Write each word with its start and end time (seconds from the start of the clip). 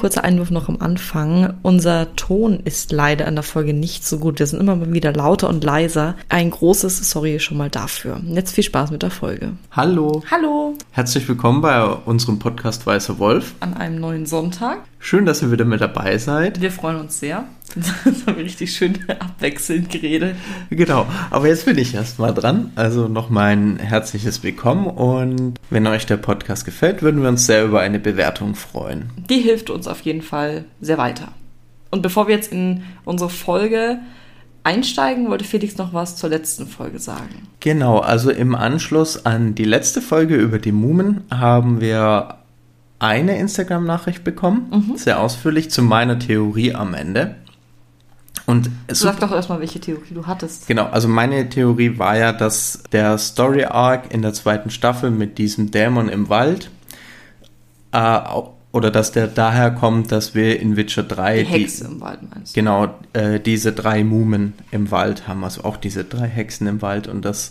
kurzer 0.00 0.24
Einwurf 0.24 0.50
noch 0.50 0.70
am 0.70 0.78
Anfang. 0.80 1.59
Unser 1.70 2.16
Ton 2.16 2.58
ist 2.64 2.90
leider 2.90 3.28
in 3.28 3.36
der 3.36 3.44
Folge 3.44 3.72
nicht 3.72 4.04
so 4.04 4.18
gut. 4.18 4.40
Wir 4.40 4.46
sind 4.48 4.58
immer 4.58 4.74
mal 4.74 4.92
wieder 4.92 5.12
lauter 5.12 5.48
und 5.48 5.62
leiser. 5.62 6.16
Ein 6.28 6.50
großes 6.50 7.08
Sorry 7.08 7.38
schon 7.38 7.58
mal 7.58 7.70
dafür. 7.70 8.20
Jetzt 8.26 8.56
viel 8.56 8.64
Spaß 8.64 8.90
mit 8.90 9.04
der 9.04 9.12
Folge. 9.12 9.52
Hallo. 9.70 10.24
Hallo. 10.32 10.74
Herzlich 10.90 11.28
willkommen 11.28 11.60
bei 11.60 11.84
unserem 11.84 12.40
Podcast 12.40 12.88
Weißer 12.88 13.20
Wolf. 13.20 13.54
An 13.60 13.74
einem 13.74 14.00
neuen 14.00 14.26
Sonntag. 14.26 14.80
Schön, 14.98 15.26
dass 15.26 15.42
ihr 15.42 15.52
wieder 15.52 15.64
mit 15.64 15.80
dabei 15.80 16.18
seid. 16.18 16.60
Wir 16.60 16.72
freuen 16.72 16.98
uns 16.98 17.20
sehr. 17.20 17.44
Das 17.76 18.26
haben 18.26 18.36
wir 18.36 18.44
richtig 18.44 18.72
schön 18.72 18.98
abwechselnd 19.08 19.90
geredet. 19.90 20.34
Genau, 20.70 21.06
aber 21.30 21.46
jetzt 21.46 21.66
bin 21.66 21.78
ich 21.78 21.94
erstmal 21.94 22.34
dran. 22.34 22.72
Also 22.74 23.06
nochmal 23.06 23.52
ein 23.52 23.76
herzliches 23.78 24.42
Willkommen 24.42 24.88
und 24.88 25.54
wenn 25.70 25.86
euch 25.86 26.04
der 26.04 26.16
Podcast 26.16 26.64
gefällt, 26.64 27.00
würden 27.02 27.22
wir 27.22 27.28
uns 27.28 27.46
sehr 27.46 27.64
über 27.64 27.78
eine 27.78 28.00
Bewertung 28.00 28.56
freuen. 28.56 29.10
Die 29.30 29.38
hilft 29.38 29.70
uns 29.70 29.86
auf 29.86 30.00
jeden 30.00 30.22
Fall 30.22 30.64
sehr 30.80 30.98
weiter. 30.98 31.28
Und 31.90 32.02
bevor 32.02 32.28
wir 32.28 32.34
jetzt 32.34 32.52
in 32.52 32.84
unsere 33.04 33.30
Folge 33.30 33.98
einsteigen, 34.62 35.28
wollte 35.28 35.44
Felix 35.44 35.76
noch 35.76 35.92
was 35.92 36.16
zur 36.16 36.30
letzten 36.30 36.66
Folge 36.66 36.98
sagen. 36.98 37.48
Genau, 37.60 37.98
also 37.98 38.30
im 38.30 38.54
Anschluss 38.54 39.24
an 39.24 39.54
die 39.54 39.64
letzte 39.64 40.00
Folge 40.00 40.36
über 40.36 40.58
die 40.58 40.72
Mumen 40.72 41.24
haben 41.30 41.80
wir 41.80 42.36
eine 42.98 43.38
Instagram-Nachricht 43.38 44.24
bekommen, 44.24 44.70
mhm. 44.70 44.96
sehr 44.96 45.20
ausführlich 45.20 45.70
zu 45.70 45.82
meiner 45.82 46.18
Theorie 46.18 46.74
am 46.74 46.94
Ende. 46.94 47.36
Und 48.46 48.68
Sag 48.88 49.20
doch 49.20 49.32
erstmal, 49.32 49.60
welche 49.60 49.80
Theorie 49.80 50.12
du 50.12 50.26
hattest. 50.26 50.66
Genau, 50.66 50.86
also 50.86 51.08
meine 51.08 51.48
Theorie 51.48 51.98
war 51.98 52.16
ja, 52.16 52.32
dass 52.32 52.82
der 52.92 53.16
Story 53.16 53.64
Arc 53.64 54.12
in 54.12 54.22
der 54.22 54.32
zweiten 54.32 54.70
Staffel 54.70 55.10
mit 55.10 55.38
diesem 55.38 55.70
Dämon 55.70 56.08
im 56.08 56.28
Wald 56.28 56.70
äh, 57.92 58.20
oder 58.72 58.90
dass 58.90 59.12
der 59.12 59.26
daher 59.26 59.70
kommt, 59.72 60.12
dass 60.12 60.34
wir 60.34 60.60
in 60.60 60.76
Witcher 60.76 61.02
3 61.02 61.38
die 61.38 61.44
Hexe 61.44 61.84
die, 61.84 61.92
im 61.92 62.00
Wald 62.00 62.20
meinst 62.30 62.56
du? 62.56 62.60
Genau, 62.60 62.94
äh, 63.12 63.40
diese 63.40 63.72
drei 63.72 64.04
Mumen 64.04 64.54
im 64.70 64.90
Wald 64.90 65.26
haben, 65.26 65.42
also 65.42 65.64
auch 65.64 65.76
diese 65.76 66.04
drei 66.04 66.28
Hexen 66.28 66.66
im 66.66 66.80
Wald 66.82 67.08
und 67.08 67.24
dass 67.24 67.50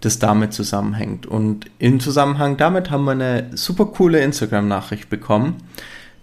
das 0.00 0.18
damit 0.18 0.52
zusammenhängt. 0.52 1.26
Und 1.26 1.66
im 1.78 2.00
Zusammenhang 2.00 2.56
damit 2.56 2.90
haben 2.90 3.04
wir 3.04 3.12
eine 3.12 3.56
super 3.56 3.86
coole 3.86 4.20
Instagram-Nachricht 4.20 5.10
bekommen, 5.10 5.56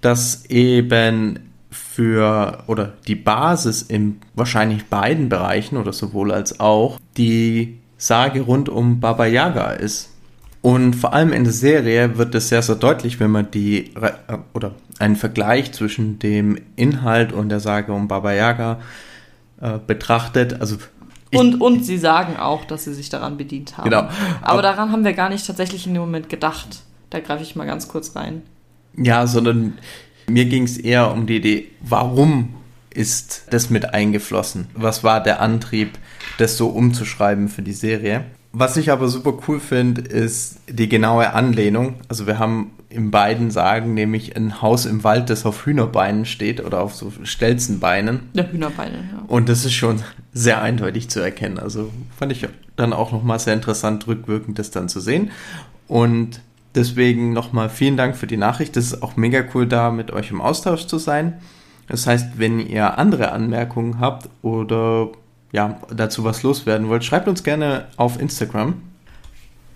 dass 0.01 0.45
eben 0.45 1.39
für 1.69 2.63
oder 2.67 2.93
die 3.07 3.15
Basis 3.15 3.81
in 3.81 4.17
wahrscheinlich 4.33 4.85
beiden 4.85 5.29
Bereichen 5.29 5.77
oder 5.77 5.93
sowohl 5.93 6.31
als 6.31 6.59
auch 6.59 6.99
die 7.17 7.79
Sage 7.97 8.41
rund 8.41 8.69
um 8.69 8.99
Baba 8.99 9.25
Yaga 9.25 9.71
ist. 9.71 10.14
Und 10.65 10.95
vor 10.95 11.13
allem 11.13 11.31
in 11.31 11.43
der 11.43 11.53
Serie 11.53 12.17
wird 12.17 12.33
es 12.33 12.49
sehr, 12.49 12.63
sehr 12.63 12.73
deutlich, 12.73 13.19
wenn 13.19 13.29
man 13.29 13.51
die 13.51 13.91
oder 14.55 14.71
einen 14.97 15.15
Vergleich 15.15 15.73
zwischen 15.73 16.17
dem 16.17 16.57
Inhalt 16.75 17.33
und 17.33 17.49
der 17.49 17.59
Sage 17.59 17.93
um 17.93 18.07
Baba 18.07 18.33
Yaga 18.33 18.79
äh, 19.61 19.77
betrachtet. 19.85 20.59
Also 20.59 20.77
und, 21.35 21.61
und 21.61 21.85
sie 21.85 21.99
sagen 21.99 22.37
auch, 22.37 22.65
dass 22.65 22.85
sie 22.85 22.95
sich 22.95 23.09
daran 23.09 23.37
bedient 23.37 23.77
haben. 23.77 23.91
Genau. 23.91 24.09
Aber 24.41 24.63
daran 24.63 24.91
haben 24.91 25.05
wir 25.05 25.13
gar 25.13 25.29
nicht 25.29 25.45
tatsächlich 25.45 25.85
in 25.85 25.93
dem 25.93 26.01
Moment 26.01 26.29
gedacht. 26.29 26.81
Da 27.11 27.19
greife 27.19 27.43
ich 27.43 27.55
mal 27.55 27.67
ganz 27.67 27.87
kurz 27.87 28.15
rein. 28.15 28.41
Ja, 28.97 29.27
sondern 29.27 29.77
mir 30.27 30.45
ging 30.45 30.63
es 30.63 30.79
eher 30.79 31.11
um 31.11 31.27
die 31.27 31.35
Idee, 31.35 31.67
warum 31.81 32.55
ist 32.89 33.45
das 33.51 33.69
mit 33.69 33.93
eingeflossen? 33.93 34.65
Was 34.73 35.03
war 35.03 35.21
der 35.21 35.41
Antrieb, 35.41 35.91
das 36.39 36.57
so 36.57 36.69
umzuschreiben 36.69 37.49
für 37.49 37.61
die 37.61 37.73
Serie? 37.73 38.25
Was 38.57 38.77
ich 38.77 38.91
aber 38.91 39.09
super 39.09 39.33
cool 39.47 39.59
finde, 39.59 40.01
ist 40.01 40.59
die 40.69 40.87
genaue 40.87 41.33
Anlehnung. 41.33 41.95
Also 42.07 42.25
wir 42.25 42.39
haben 42.39 42.71
in 42.89 43.11
beiden 43.11 43.51
Sagen 43.51 43.93
nämlich 43.93 44.37
ein 44.37 44.61
Haus 44.61 44.85
im 44.85 45.03
Wald, 45.03 45.29
das 45.29 45.45
auf 45.45 45.65
Hühnerbeinen 45.65 46.25
steht 46.25 46.63
oder 46.63 46.81
auf 46.81 46.95
so 46.95 47.11
Stelzenbeinen. 47.23 48.29
Ja, 48.33 48.43
Hühnerbeine, 48.43 48.95
ja. 48.95 49.23
Und 49.27 49.49
das 49.49 49.65
ist 49.65 49.73
schon 49.73 50.01
sehr 50.33 50.61
eindeutig 50.61 51.09
zu 51.09 51.19
erkennen. 51.19 51.59
Also 51.59 51.91
fand 52.17 52.31
ich 52.31 52.47
dann 52.77 52.93
auch 52.93 53.11
nochmal 53.11 53.39
sehr 53.39 53.53
interessant, 53.53 54.07
rückwirkend 54.07 54.57
das 54.57 54.71
dann 54.71 54.87
zu 54.87 54.99
sehen. 54.99 55.31
Und 55.87 56.39
Deswegen 56.75 57.31
nochmal 57.31 57.69
vielen 57.69 57.95
Dank 57.95 58.17
für 58.17 58.27
die 58.27 58.35
Nachricht. 58.35 58.75
Das 58.75 58.87
ist 58.87 59.01
auch 59.01 59.15
mega 59.15 59.43
cool, 59.53 59.65
da 59.65 59.91
mit 59.91 60.11
euch 60.11 60.29
im 60.29 60.41
Austausch 60.41 60.87
zu 60.87 60.97
sein. 60.97 61.39
Das 61.87 62.05
heißt, 62.05 62.37
wenn 62.37 62.59
ihr 62.59 62.97
andere 62.97 63.31
Anmerkungen 63.31 63.99
habt 63.99 64.29
oder 64.41 65.09
ja, 65.51 65.79
dazu 65.95 66.23
was 66.23 66.43
loswerden 66.43 66.89
wollt, 66.89 67.03
schreibt 67.03 67.27
uns 67.27 67.43
gerne 67.43 67.87
auf 67.97 68.19
Instagram. 68.19 68.81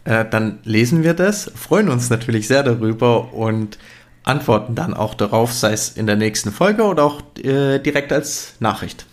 Äh, 0.06 0.25
dann 0.30 0.59
lesen 0.63 1.03
wir 1.03 1.13
das, 1.13 1.52
freuen 1.56 1.90
uns 1.90 2.09
natürlich 2.09 2.47
sehr 2.47 2.63
darüber 2.63 3.34
und 3.34 3.78
antworten 4.24 4.75
dann 4.75 4.94
auch 4.94 5.13
darauf, 5.13 5.53
sei 5.53 5.74
es 5.74 5.90
in 5.90 6.08
der 6.08 6.16
nächsten 6.16 6.52
Folge 6.52 6.84
oder 6.84 7.03
auch 7.03 7.22
äh, 7.38 7.79
direkt 7.79 8.12
als 8.12 8.56
Nachricht 8.59 9.06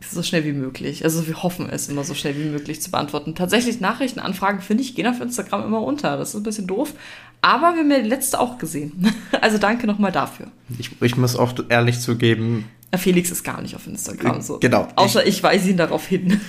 so 0.00 0.22
schnell 0.22 0.44
wie 0.44 0.52
möglich. 0.52 1.04
Also 1.04 1.26
wir 1.26 1.42
hoffen 1.42 1.68
es 1.70 1.88
immer 1.88 2.04
so 2.04 2.14
schnell 2.14 2.36
wie 2.36 2.44
möglich 2.44 2.80
zu 2.80 2.90
beantworten. 2.90 3.34
Tatsächlich 3.34 3.80
Nachrichtenanfragen, 3.80 4.60
finde 4.60 4.82
ich, 4.82 4.94
gehen 4.94 5.06
auf 5.06 5.20
Instagram 5.20 5.64
immer 5.64 5.82
unter. 5.82 6.16
Das 6.16 6.30
ist 6.30 6.34
ein 6.36 6.42
bisschen 6.42 6.66
doof. 6.66 6.94
Aber 7.42 7.74
wir 7.74 7.80
haben 7.80 7.90
ja 7.90 8.00
die 8.00 8.08
letzte 8.08 8.40
auch 8.40 8.58
gesehen. 8.58 9.12
Also 9.40 9.58
danke 9.58 9.86
nochmal 9.86 10.10
dafür. 10.10 10.48
Ich, 10.78 10.90
ich 11.00 11.16
muss 11.16 11.36
auch 11.36 11.52
ehrlich 11.68 12.00
zugeben. 12.00 12.64
Felix 12.96 13.30
ist 13.30 13.44
gar 13.44 13.62
nicht 13.62 13.76
auf 13.76 13.86
Instagram 13.86 14.40
so. 14.40 14.58
Genau. 14.58 14.88
Außer 14.96 15.22
ich, 15.22 15.36
ich 15.36 15.42
weise 15.42 15.70
ihn 15.70 15.76
darauf 15.76 16.06
hin. 16.06 16.40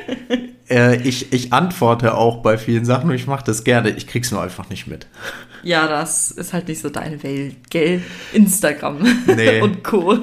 äh, 0.70 0.96
ich, 1.02 1.32
ich 1.32 1.52
antworte 1.52 2.14
auch 2.14 2.38
bei 2.42 2.56
vielen 2.56 2.84
Sachen 2.84 3.10
und 3.10 3.16
ich 3.16 3.26
mache 3.26 3.44
das 3.44 3.64
gerne. 3.64 3.90
Ich 3.90 4.06
krieg's 4.06 4.30
nur 4.30 4.42
einfach 4.42 4.68
nicht 4.68 4.86
mit. 4.86 5.06
Ja, 5.62 5.88
das 5.88 6.30
ist 6.30 6.54
halt 6.54 6.68
nicht 6.68 6.80
so 6.80 6.88
deine 6.88 7.22
Welt, 7.22 7.56
gell? 7.68 8.02
Instagram 8.32 9.06
nee, 9.26 9.60
und 9.60 9.84
Co. 9.84 10.16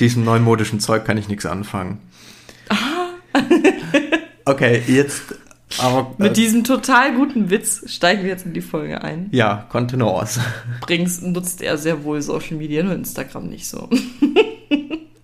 Diesem 0.00 0.22
neumodischen 0.22 0.80
Zeug 0.80 1.06
kann 1.06 1.16
ich 1.16 1.28
nichts 1.28 1.46
anfangen. 1.46 1.98
okay, 4.44 4.82
jetzt. 4.86 5.34
Aber, 5.78 6.14
Mit 6.18 6.32
äh, 6.32 6.34
diesem 6.34 6.64
total 6.64 7.14
guten 7.14 7.50
Witz 7.50 7.84
steigen 7.86 8.22
wir 8.22 8.30
jetzt 8.30 8.44
in 8.44 8.52
die 8.52 8.60
Folge 8.60 9.02
ein. 9.02 9.28
Ja, 9.32 9.66
Kontenance. 9.70 10.40
Übrigens 10.82 11.22
nutzt 11.22 11.62
er 11.62 11.78
sehr 11.78 12.04
wohl 12.04 12.20
Social 12.20 12.56
Media, 12.56 12.82
nur 12.82 12.94
Instagram 12.94 13.48
nicht 13.48 13.66
so. 13.66 13.88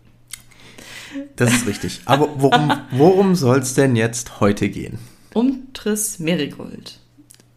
das 1.36 1.52
ist 1.52 1.66
richtig. 1.66 2.00
Aber 2.06 2.28
worum, 2.36 2.72
worum 2.92 3.34
soll 3.34 3.58
es 3.58 3.74
denn 3.74 3.94
jetzt 3.96 4.40
heute 4.40 4.68
gehen? 4.68 4.98
Um 5.34 5.68
Triss 5.74 6.18
Merigold. 6.18 6.98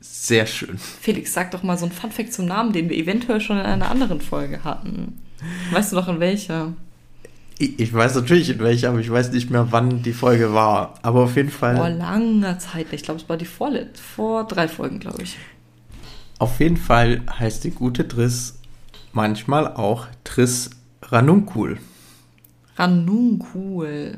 Sehr 0.01 0.45
schön. 0.45 0.78
Felix, 0.78 1.34
sag 1.34 1.51
doch 1.51 1.63
mal 1.63 1.78
so 1.78 1.85
ein 1.85 1.91
Funfact 1.91 2.34
zum 2.34 2.45
Namen, 2.45 2.73
den 2.73 2.90
wir 2.90 2.97
eventuell 2.97 3.40
schon 3.40 3.57
in 3.57 3.66
einer 3.66 3.90
anderen 3.90 4.22
Folge 4.22 4.63
hatten. 4.63 5.19
Weißt 5.72 5.91
du 5.91 5.95
noch 5.95 6.07
in 6.07 6.19
welcher? 6.19 6.73
Ich 7.61 7.94
weiß 7.94 8.16
natürlich 8.16 8.49
in 8.49 8.59
welcher, 8.59 8.89
aber 8.89 8.99
ich 8.99 9.11
weiß 9.11 9.31
nicht 9.31 9.51
mehr, 9.51 9.67
wann 9.72 10.01
die 10.01 10.13
Folge 10.13 10.53
war. 10.53 10.95
Aber 11.03 11.22
auf 11.23 11.35
jeden 11.35 11.51
Fall. 11.51 11.77
Vor 11.77 11.89
langer 11.89 12.57
Zeit. 12.57 12.88
Ich 12.91 13.03
glaube, 13.03 13.19
es 13.19 13.29
war 13.29 13.38
die 13.38 13.45
vorlet 13.45 13.97
vor 13.99 14.45
drei 14.45 14.67
Folgen, 14.67 14.99
glaube 14.99 15.22
ich. 15.22 15.38
Auf 16.39 16.59
jeden 16.59 16.77
Fall 16.77 17.22
heißt 17.39 17.63
die 17.63 17.69
gute 17.69 18.07
Triss 18.07 18.59
manchmal 19.13 19.67
auch 19.67 20.07
Triss 20.23 20.72
Ranunkul. 21.03 21.77
Ranunkul. 22.77 24.17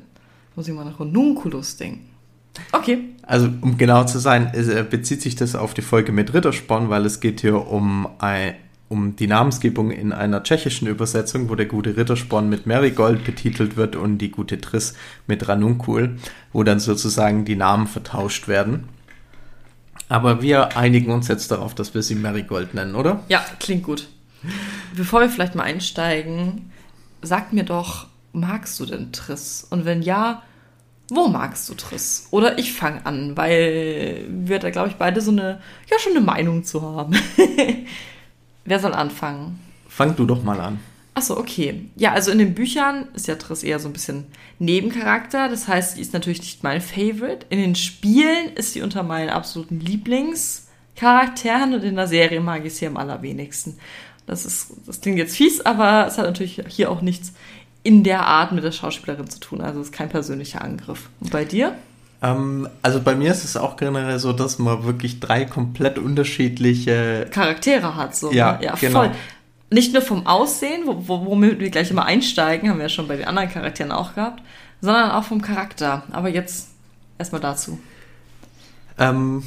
Muss 0.55 0.67
ich 0.67 0.73
mal 0.73 0.85
nach 0.85 0.99
Ranunculus 0.99 1.75
denken. 1.75 2.09
Okay. 2.71 2.99
Also, 3.23 3.49
um 3.61 3.77
genau 3.77 4.03
zu 4.05 4.19
sein, 4.19 4.53
äh, 4.53 4.85
bezieht 4.87 5.21
sich 5.21 5.35
das 5.35 5.55
auf 5.55 5.73
die 5.73 5.81
Folge 5.81 6.11
mit 6.11 6.33
Rittersporn, 6.33 6.89
weil 6.89 7.05
es 7.05 7.19
geht 7.19 7.41
hier 7.41 7.67
um 7.67 8.07
ein, 8.19 8.53
um 8.93 9.15
die 9.15 9.27
Namensgebung 9.27 9.89
in 9.89 10.13
einer 10.13 10.43
tschechischen 10.43 10.87
Übersetzung, 10.87 11.49
wo 11.49 11.55
der 11.55 11.65
gute 11.65 11.97
Rittersporn 11.97 12.47
mit 12.47 12.67
Marigold 12.67 13.23
betitelt 13.23 13.75
wird 13.75 13.95
und 13.95 14.19
die 14.19 14.29
gute 14.29 14.61
Triss 14.61 14.93
mit 15.25 15.47
Ranunkul, 15.49 16.17
wo 16.53 16.63
dann 16.63 16.79
sozusagen 16.79 17.43
die 17.43 17.55
Namen 17.55 17.87
vertauscht 17.87 18.47
werden. 18.47 18.87
Aber 20.09 20.43
wir 20.43 20.77
einigen 20.77 21.11
uns 21.11 21.27
jetzt 21.27 21.49
darauf, 21.49 21.73
dass 21.73 21.95
wir 21.95 22.03
sie 22.03 22.13
Marigold 22.13 22.75
nennen, 22.75 22.93
oder? 22.93 23.23
Ja, 23.29 23.43
klingt 23.59 23.83
gut. 23.83 24.07
Bevor 24.95 25.21
wir 25.21 25.29
vielleicht 25.29 25.55
mal 25.55 25.63
einsteigen, 25.63 26.71
sag 27.23 27.51
mir 27.51 27.63
doch, 27.63 28.07
magst 28.31 28.79
du 28.79 28.85
denn 28.85 29.11
Triss? 29.11 29.65
Und 29.67 29.85
wenn 29.85 30.03
ja, 30.03 30.43
wo 31.09 31.29
magst 31.29 31.67
du 31.67 31.73
Triss? 31.73 32.27
Oder 32.29 32.59
ich 32.59 32.73
fange 32.73 33.03
an, 33.07 33.35
weil 33.35 34.25
wir 34.29 34.59
da, 34.59 34.69
glaube 34.69 34.89
ich, 34.89 34.95
beide 34.95 35.19
so 35.19 35.31
eine, 35.31 35.61
ja, 35.89 35.97
schon 35.97 36.11
eine 36.11 36.21
Meinung 36.21 36.63
zu 36.63 36.83
haben. 36.83 37.15
Wer 38.65 38.79
soll 38.79 38.93
anfangen? 38.93 39.59
Fang 39.87 40.15
du 40.15 40.25
doch 40.25 40.43
mal 40.43 40.59
an. 40.59 40.79
Achso, 41.15 41.37
okay. 41.37 41.89
Ja, 41.95 42.13
also 42.13 42.31
in 42.31 42.39
den 42.39 42.55
Büchern 42.55 43.07
ist 43.13 43.27
ja 43.27 43.35
Triss 43.35 43.61
eher 43.63 43.77
so 43.79 43.87
ein 43.87 43.93
bisschen 43.93 44.25
Nebencharakter. 44.57 45.47
Das 45.47 45.67
heißt, 45.67 45.95
sie 45.95 46.01
ist 46.01 46.13
natürlich 46.13 46.39
nicht 46.39 46.63
mein 46.63 46.81
Favorite. 46.81 47.45
In 47.49 47.59
den 47.59 47.75
Spielen 47.75 48.53
ist 48.55 48.73
sie 48.73 48.81
unter 48.81 49.03
meinen 49.03 49.29
absoluten 49.29 49.79
Lieblingscharakteren 49.79 51.75
und 51.75 51.83
in 51.83 51.95
der 51.95 52.07
Serie 52.07 52.41
mag 52.41 52.65
ich 52.65 52.75
sie 52.75 52.87
am 52.87 52.97
allerwenigsten. 52.97 53.77
Das, 54.25 54.45
ist, 54.45 54.71
das 54.87 55.01
klingt 55.01 55.17
jetzt 55.17 55.35
fies, 55.35 55.61
aber 55.61 56.07
es 56.07 56.17
hat 56.17 56.25
natürlich 56.25 56.63
hier 56.69 56.89
auch 56.89 57.01
nichts 57.01 57.33
in 57.83 58.03
der 58.03 58.25
Art 58.25 58.53
mit 58.53 58.63
der 58.63 58.71
Schauspielerin 58.71 59.29
zu 59.29 59.39
tun. 59.39 59.61
Also 59.61 59.81
es 59.81 59.87
ist 59.87 59.93
kein 59.93 60.09
persönlicher 60.09 60.63
Angriff. 60.63 61.09
Und 61.19 61.29
bei 61.31 61.45
dir? 61.45 61.77
Ähm, 62.23 62.69
also 62.81 63.01
bei 63.01 63.15
mir 63.15 63.31
ist 63.31 63.43
es 63.43 63.57
auch 63.57 63.75
generell 63.75 64.17
so, 64.17 64.31
dass 64.31 64.57
man 64.57 64.85
wirklich 64.85 65.19
drei 65.19 65.43
komplett 65.43 65.99
unterschiedliche 65.99 67.27
Charaktere 67.29 67.95
hat. 67.95 68.15
So, 68.15 68.31
Ja, 68.31 68.53
ne? 68.53 68.65
ja 68.65 68.75
genau. 68.79 68.99
voll. 69.01 69.11
Nicht 69.69 69.91
nur 69.91 70.01
vom 70.01 70.25
Aussehen, 70.25 70.83
wo, 70.85 71.07
wo, 71.07 71.25
womit 71.25 71.59
wir 71.59 71.69
gleich 71.69 71.91
immer 71.91 72.05
einsteigen, 72.05 72.69
haben 72.69 72.77
wir 72.77 72.83
ja 72.83 72.89
schon 72.89 73.07
bei 73.07 73.17
den 73.17 73.27
anderen 73.27 73.49
Charakteren 73.49 73.91
auch 73.91 74.15
gehabt, 74.15 74.41
sondern 74.81 75.11
auch 75.11 75.25
vom 75.25 75.41
Charakter. 75.41 76.03
Aber 76.11 76.29
jetzt 76.29 76.69
erstmal 77.17 77.41
dazu. 77.41 77.79
Ähm, 78.97 79.43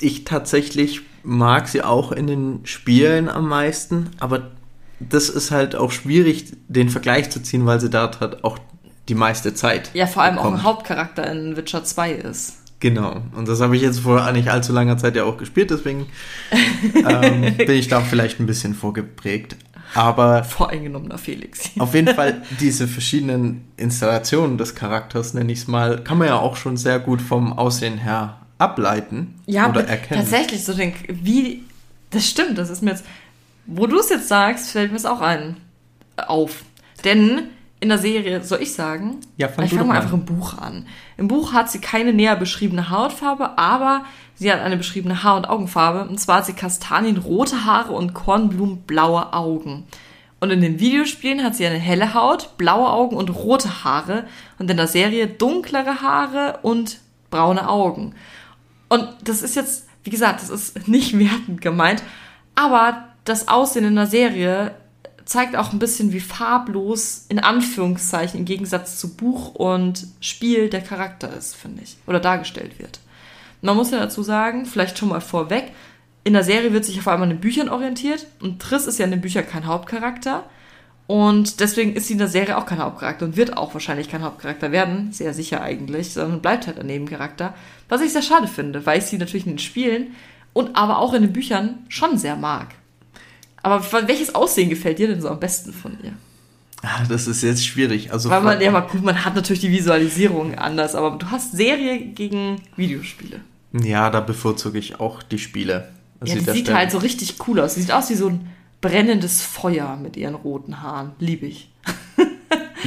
ich 0.00 0.24
tatsächlich 0.24 1.02
mag 1.22 1.68
sie 1.68 1.82
auch 1.82 2.12
in 2.12 2.26
den 2.26 2.60
Spielen 2.64 3.28
am 3.28 3.48
meisten, 3.48 4.10
aber 4.18 4.50
das 4.98 5.30
ist 5.30 5.50
halt 5.50 5.76
auch 5.76 5.90
schwierig, 5.90 6.52
den 6.68 6.90
Vergleich 6.90 7.30
zu 7.30 7.42
ziehen, 7.42 7.64
weil 7.64 7.80
sie 7.80 7.88
dort 7.88 8.20
halt 8.20 8.44
auch 8.44 8.58
die 9.10 9.14
meiste 9.14 9.52
Zeit. 9.52 9.90
Ja, 9.92 10.06
vor 10.06 10.22
allem 10.22 10.38
auch 10.38 10.44
bekommt. 10.44 10.60
ein 10.60 10.64
Hauptcharakter 10.64 11.30
in 11.30 11.56
Witcher 11.56 11.84
2 11.84 12.12
ist. 12.12 12.56
Genau. 12.80 13.20
Und 13.36 13.46
das 13.46 13.60
habe 13.60 13.76
ich 13.76 13.82
jetzt 13.82 14.00
vor 14.00 14.30
nicht 14.32 14.48
allzu 14.48 14.72
langer 14.72 14.96
Zeit 14.96 15.14
ja 15.14 15.24
auch 15.24 15.36
gespielt, 15.36 15.70
deswegen 15.70 16.06
ähm, 17.06 17.56
bin 17.58 17.72
ich 17.72 17.88
da 17.88 18.00
vielleicht 18.00 18.40
ein 18.40 18.46
bisschen 18.46 18.74
vorgeprägt. 18.74 19.56
Aber 19.92 20.44
Voreingenommener 20.44 21.18
Felix. 21.18 21.70
auf 21.78 21.94
jeden 21.94 22.14
Fall 22.14 22.42
diese 22.60 22.86
verschiedenen 22.88 23.66
Installationen 23.76 24.56
des 24.56 24.74
Charakters, 24.76 25.34
nenne 25.34 25.52
ich 25.52 25.58
es 25.58 25.66
mal, 25.68 26.02
kann 26.02 26.16
man 26.16 26.28
ja 26.28 26.38
auch 26.38 26.56
schon 26.56 26.76
sehr 26.76 27.00
gut 27.00 27.20
vom 27.20 27.52
Aussehen 27.52 27.98
her 27.98 28.38
ableiten 28.58 29.34
Ja, 29.46 29.68
oder 29.68 29.86
erkennen. 29.86 30.20
tatsächlich 30.20 30.64
so 30.64 30.72
den, 30.72 30.94
wie, 31.08 31.64
das 32.10 32.26
stimmt, 32.28 32.56
das 32.56 32.70
ist 32.70 32.82
mir 32.82 32.90
jetzt, 32.92 33.04
wo 33.66 33.86
du 33.86 33.98
es 33.98 34.08
jetzt 34.10 34.28
sagst, 34.28 34.70
fällt 34.70 34.90
mir 34.92 34.96
es 34.98 35.06
auch 35.06 35.20
ein, 35.20 35.56
auf. 36.16 36.62
Denn 37.04 37.48
in 37.80 37.88
der 37.88 37.98
Serie, 37.98 38.42
soll 38.44 38.60
ich 38.62 38.74
sagen? 38.74 39.20
Ja, 39.38 39.48
fang 39.48 39.64
ich 39.64 39.70
fange 39.70 39.84
mal 39.84 39.94
mal 39.94 40.00
einfach 40.00 40.12
im 40.12 40.26
Buch 40.26 40.58
an. 40.58 40.86
Im 41.16 41.28
Buch 41.28 41.54
hat 41.54 41.70
sie 41.70 41.80
keine 41.80 42.12
näher 42.12 42.36
beschriebene 42.36 42.90
Hautfarbe, 42.90 43.58
aber 43.58 44.04
sie 44.34 44.52
hat 44.52 44.60
eine 44.60 44.76
beschriebene 44.76 45.22
Haar- 45.22 45.38
und 45.38 45.48
Augenfarbe. 45.48 46.06
Und 46.08 46.20
zwar 46.20 46.38
hat 46.38 46.46
sie 46.46 46.52
kastanienrote 46.52 47.64
Haare 47.64 47.92
und 47.92 48.12
kornblumenblaue 48.12 49.32
Augen. 49.32 49.84
Und 50.40 50.50
in 50.50 50.60
den 50.60 50.78
Videospielen 50.78 51.42
hat 51.42 51.56
sie 51.56 51.66
eine 51.66 51.78
helle 51.78 52.12
Haut, 52.12 52.56
blaue 52.58 52.88
Augen 52.88 53.16
und 53.16 53.30
rote 53.30 53.82
Haare. 53.82 54.24
Und 54.58 54.70
in 54.70 54.76
der 54.76 54.86
Serie 54.86 55.26
dunklere 55.26 56.02
Haare 56.02 56.58
und 56.62 56.98
braune 57.30 57.68
Augen. 57.68 58.14
Und 58.90 59.08
das 59.24 59.42
ist 59.42 59.56
jetzt, 59.56 59.86
wie 60.04 60.10
gesagt, 60.10 60.42
das 60.42 60.50
ist 60.50 60.86
nicht 60.88 61.18
wertend 61.18 61.62
gemeint, 61.62 62.02
aber 62.54 63.04
das 63.24 63.48
Aussehen 63.48 63.84
in 63.84 63.94
der 63.94 64.06
Serie 64.06 64.74
zeigt 65.30 65.54
auch 65.54 65.72
ein 65.72 65.78
bisschen, 65.78 66.12
wie 66.12 66.18
farblos, 66.18 67.26
in 67.28 67.38
Anführungszeichen, 67.38 68.40
im 68.40 68.46
Gegensatz 68.46 68.98
zu 68.98 69.14
Buch 69.14 69.54
und 69.54 70.08
Spiel 70.20 70.68
der 70.68 70.80
Charakter 70.80 71.32
ist, 71.32 71.54
finde 71.54 71.84
ich. 71.84 71.96
Oder 72.08 72.18
dargestellt 72.18 72.80
wird. 72.80 72.98
Man 73.62 73.76
muss 73.76 73.92
ja 73.92 74.00
dazu 74.00 74.24
sagen, 74.24 74.66
vielleicht 74.66 74.98
schon 74.98 75.08
mal 75.08 75.20
vorweg, 75.20 75.70
in 76.24 76.32
der 76.32 76.42
Serie 76.42 76.72
wird 76.72 76.84
sich 76.84 77.00
vor 77.00 77.12
allem 77.12 77.22
an 77.22 77.28
den 77.28 77.38
Büchern 77.38 77.68
orientiert 77.68 78.26
und 78.40 78.60
Triss 78.60 78.88
ist 78.88 78.98
ja 78.98 79.04
in 79.04 79.12
den 79.12 79.20
Büchern 79.20 79.46
kein 79.46 79.66
Hauptcharakter. 79.66 80.46
Und 81.06 81.60
deswegen 81.60 81.94
ist 81.94 82.08
sie 82.08 82.14
in 82.14 82.18
der 82.18 82.26
Serie 82.26 82.58
auch 82.58 82.66
kein 82.66 82.80
Hauptcharakter 82.80 83.24
und 83.24 83.36
wird 83.36 83.56
auch 83.56 83.72
wahrscheinlich 83.72 84.08
kein 84.08 84.24
Hauptcharakter 84.24 84.72
werden, 84.72 85.12
sehr 85.12 85.32
sicher 85.32 85.62
eigentlich, 85.62 86.12
sondern 86.12 86.42
bleibt 86.42 86.66
halt 86.66 86.80
ein 86.80 86.86
Nebencharakter. 86.86 87.54
Was 87.88 88.00
ich 88.00 88.12
sehr 88.12 88.22
schade 88.22 88.48
finde, 88.48 88.84
weil 88.84 88.98
ich 88.98 89.04
sie 89.04 89.18
natürlich 89.18 89.46
in 89.46 89.52
den 89.52 89.58
Spielen 89.60 90.08
und 90.52 90.74
aber 90.74 90.98
auch 90.98 91.14
in 91.14 91.22
den 91.22 91.32
Büchern 91.32 91.84
schon 91.88 92.18
sehr 92.18 92.34
mag. 92.34 92.74
Aber 93.62 93.84
welches 94.06 94.34
Aussehen 94.34 94.70
gefällt 94.70 94.98
dir 94.98 95.08
denn 95.08 95.20
so 95.20 95.28
am 95.28 95.40
besten 95.40 95.72
von 95.72 95.96
ihr? 96.02 96.12
Ah, 96.82 97.04
das 97.08 97.26
ist 97.26 97.42
jetzt 97.42 97.66
schwierig. 97.66 98.12
Also 98.12 98.30
Weil 98.30 98.40
man, 98.40 98.60
ja, 98.60 98.70
mal 98.70 98.80
gut, 98.80 99.02
man 99.02 99.24
hat 99.24 99.34
natürlich 99.34 99.60
die 99.60 99.70
Visualisierung 99.70 100.54
anders, 100.54 100.94
aber 100.94 101.18
du 101.18 101.30
hast 101.30 101.52
Serie 101.52 101.98
gegen 101.98 102.62
Videospiele. 102.76 103.40
ja, 103.72 104.08
da 104.08 104.20
bevorzuge 104.20 104.78
ich 104.78 104.98
auch 104.98 105.22
die 105.22 105.38
Spiele. 105.38 105.90
Ja, 106.24 106.34
die 106.34 106.44
der 106.44 106.54
sieht 106.54 106.64
Stelle. 106.66 106.78
halt 106.78 106.90
so 106.90 106.98
richtig 106.98 107.34
cool 107.46 107.60
aus. 107.60 107.74
Sie 107.74 107.82
sieht 107.82 107.92
aus 107.92 108.08
wie 108.08 108.14
so 108.14 108.28
ein 108.28 108.48
brennendes 108.80 109.42
Feuer 109.42 109.96
mit 109.96 110.16
ihren 110.16 110.34
roten 110.34 110.80
Haaren. 110.82 111.12
Liebe 111.18 111.46
ich. 111.46 111.70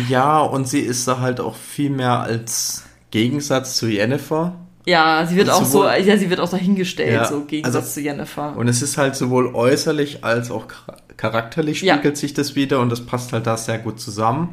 Ja, 0.09 0.39
und 0.39 0.67
sie 0.67 0.79
ist 0.79 1.07
da 1.07 1.19
halt 1.19 1.39
auch 1.39 1.55
viel 1.55 1.91
mehr 1.91 2.19
als 2.21 2.83
Gegensatz 3.11 3.75
zu 3.75 3.87
Jennifer. 3.87 4.55
Ja, 4.85 5.25
sie 5.25 5.35
wird 5.38 5.50
auch 5.50 5.63
so, 5.63 5.85
ja, 5.88 6.18
sie 6.18 6.30
wird 6.30 6.39
auch 6.41 6.50
dahingestellt, 6.50 7.13
Ja, 7.13 7.25
so 7.25 7.38
im 7.41 7.47
Gegensatz 7.47 7.75
also- 7.83 7.94
zu 7.94 8.01
Jennifer. 8.01 8.56
Und 8.57 8.68
es 8.68 8.81
ist 8.81 8.97
halt 8.97 9.15
sowohl 9.15 9.56
äußerlich 9.56 10.24
als 10.25 10.51
auch 10.51 10.68
char- 10.68 10.97
charakterlich 11.15 11.81
Ja. 11.81 11.94
spiegelt 11.95 12.18
sich 12.18 12.33
das 12.33 12.56
wieder 12.56 12.80
und 12.81 12.89
das 12.89 13.06
passt 13.06 13.31
halt 13.33 13.47
da 13.47 13.56
sehr 13.56 13.80
gut 13.80 14.00
zusammen. 14.01 14.50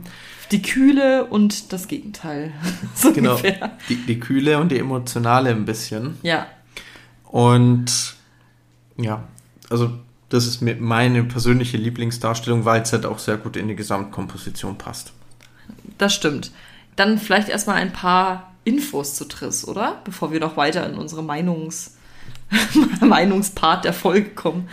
Die 0.53 0.63
Kühle 0.63 1.25
und 1.27 1.73
das 1.73 1.89
Gegenteil. 1.89 2.53
so 2.95 3.13
Genau. 3.13 3.31
ungefähr. 3.37 3.73
Die, 3.89 3.97
die 3.97 4.21
kühle 4.21 4.59
und 4.59 4.71
die 4.71 4.79
emotionale 4.79 5.51
ein 5.51 5.65
bisschen. 5.65 6.19
Ja. 6.23 6.47
Und 7.25 8.15
ja, 8.97 9.25
also 9.69 9.93
das 10.29 10.47
ist 10.47 10.63
meine 10.63 11.25
persönliche 11.25 11.77
Lieblingsdarstellung, 11.77 12.65
weil 12.65 12.83
es 12.83 12.93
halt 12.93 13.05
auch 13.07 13.19
sehr 13.19 13.37
gut 13.37 13.57
in 13.57 13.69
die 13.69 13.75
Gesamtkomposition 13.77 14.79
passt. 14.79 15.13
Das 15.99 16.15
stimmt. 16.15 16.53
Dann 16.97 17.19
vielleicht 17.19 17.49
erstmal 17.49 17.77
ein 17.77 17.93
paar 17.93 18.50
Infos 18.65 19.15
zu 19.15 19.27
Triss, 19.27 19.67
oder? 19.67 20.01
Bevor 20.05 20.33
wir 20.33 20.41
noch 20.41 20.57
weiter 20.57 20.89
in 20.89 20.97
unsere 20.97 21.23
Meinungs 21.23 21.97
Meinungspart 23.01 23.85
der 23.85 23.93
Folge 23.93 24.31
kommen. 24.31 24.69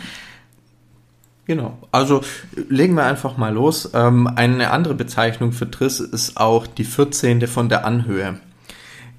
Genau. 1.46 1.78
Also 1.92 2.22
legen 2.68 2.94
wir 2.94 3.04
einfach 3.04 3.36
mal 3.38 3.54
los. 3.54 3.90
Ähm, 3.94 4.26
eine 4.26 4.70
andere 4.70 4.94
Bezeichnung 4.94 5.52
für 5.52 5.70
Triss 5.70 6.00
ist 6.00 6.36
auch 6.36 6.66
die 6.66 6.84
14. 6.84 7.46
von 7.46 7.68
der 7.68 7.86
Anhöhe. 7.86 8.38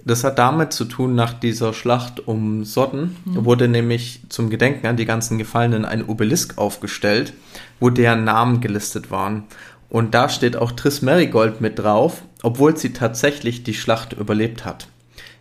Das 0.05 0.23
hat 0.23 0.39
damit 0.39 0.71
zu 0.71 0.85
tun, 0.85 1.15
nach 1.15 1.33
dieser 1.33 1.73
Schlacht 1.73 2.25
um 2.27 2.63
Sodden 2.63 3.17
wurde 3.25 3.67
nämlich 3.67 4.21
zum 4.29 4.49
Gedenken 4.49 4.87
an 4.87 4.95
die 4.95 5.05
ganzen 5.05 5.37
Gefallenen 5.37 5.85
ein 5.85 6.07
Obelisk 6.07 6.57
aufgestellt, 6.57 7.33
wo 7.79 7.89
deren 7.89 8.23
Namen 8.23 8.61
gelistet 8.61 9.11
waren. 9.11 9.43
Und 9.89 10.13
da 10.13 10.29
steht 10.29 10.55
auch 10.55 10.71
Triss 10.71 11.01
Merigold 11.01 11.61
mit 11.61 11.79
drauf, 11.79 12.23
obwohl 12.43 12.77
sie 12.77 12.93
tatsächlich 12.93 13.63
die 13.63 13.73
Schlacht 13.73 14.13
überlebt 14.13 14.65
hat. 14.65 14.87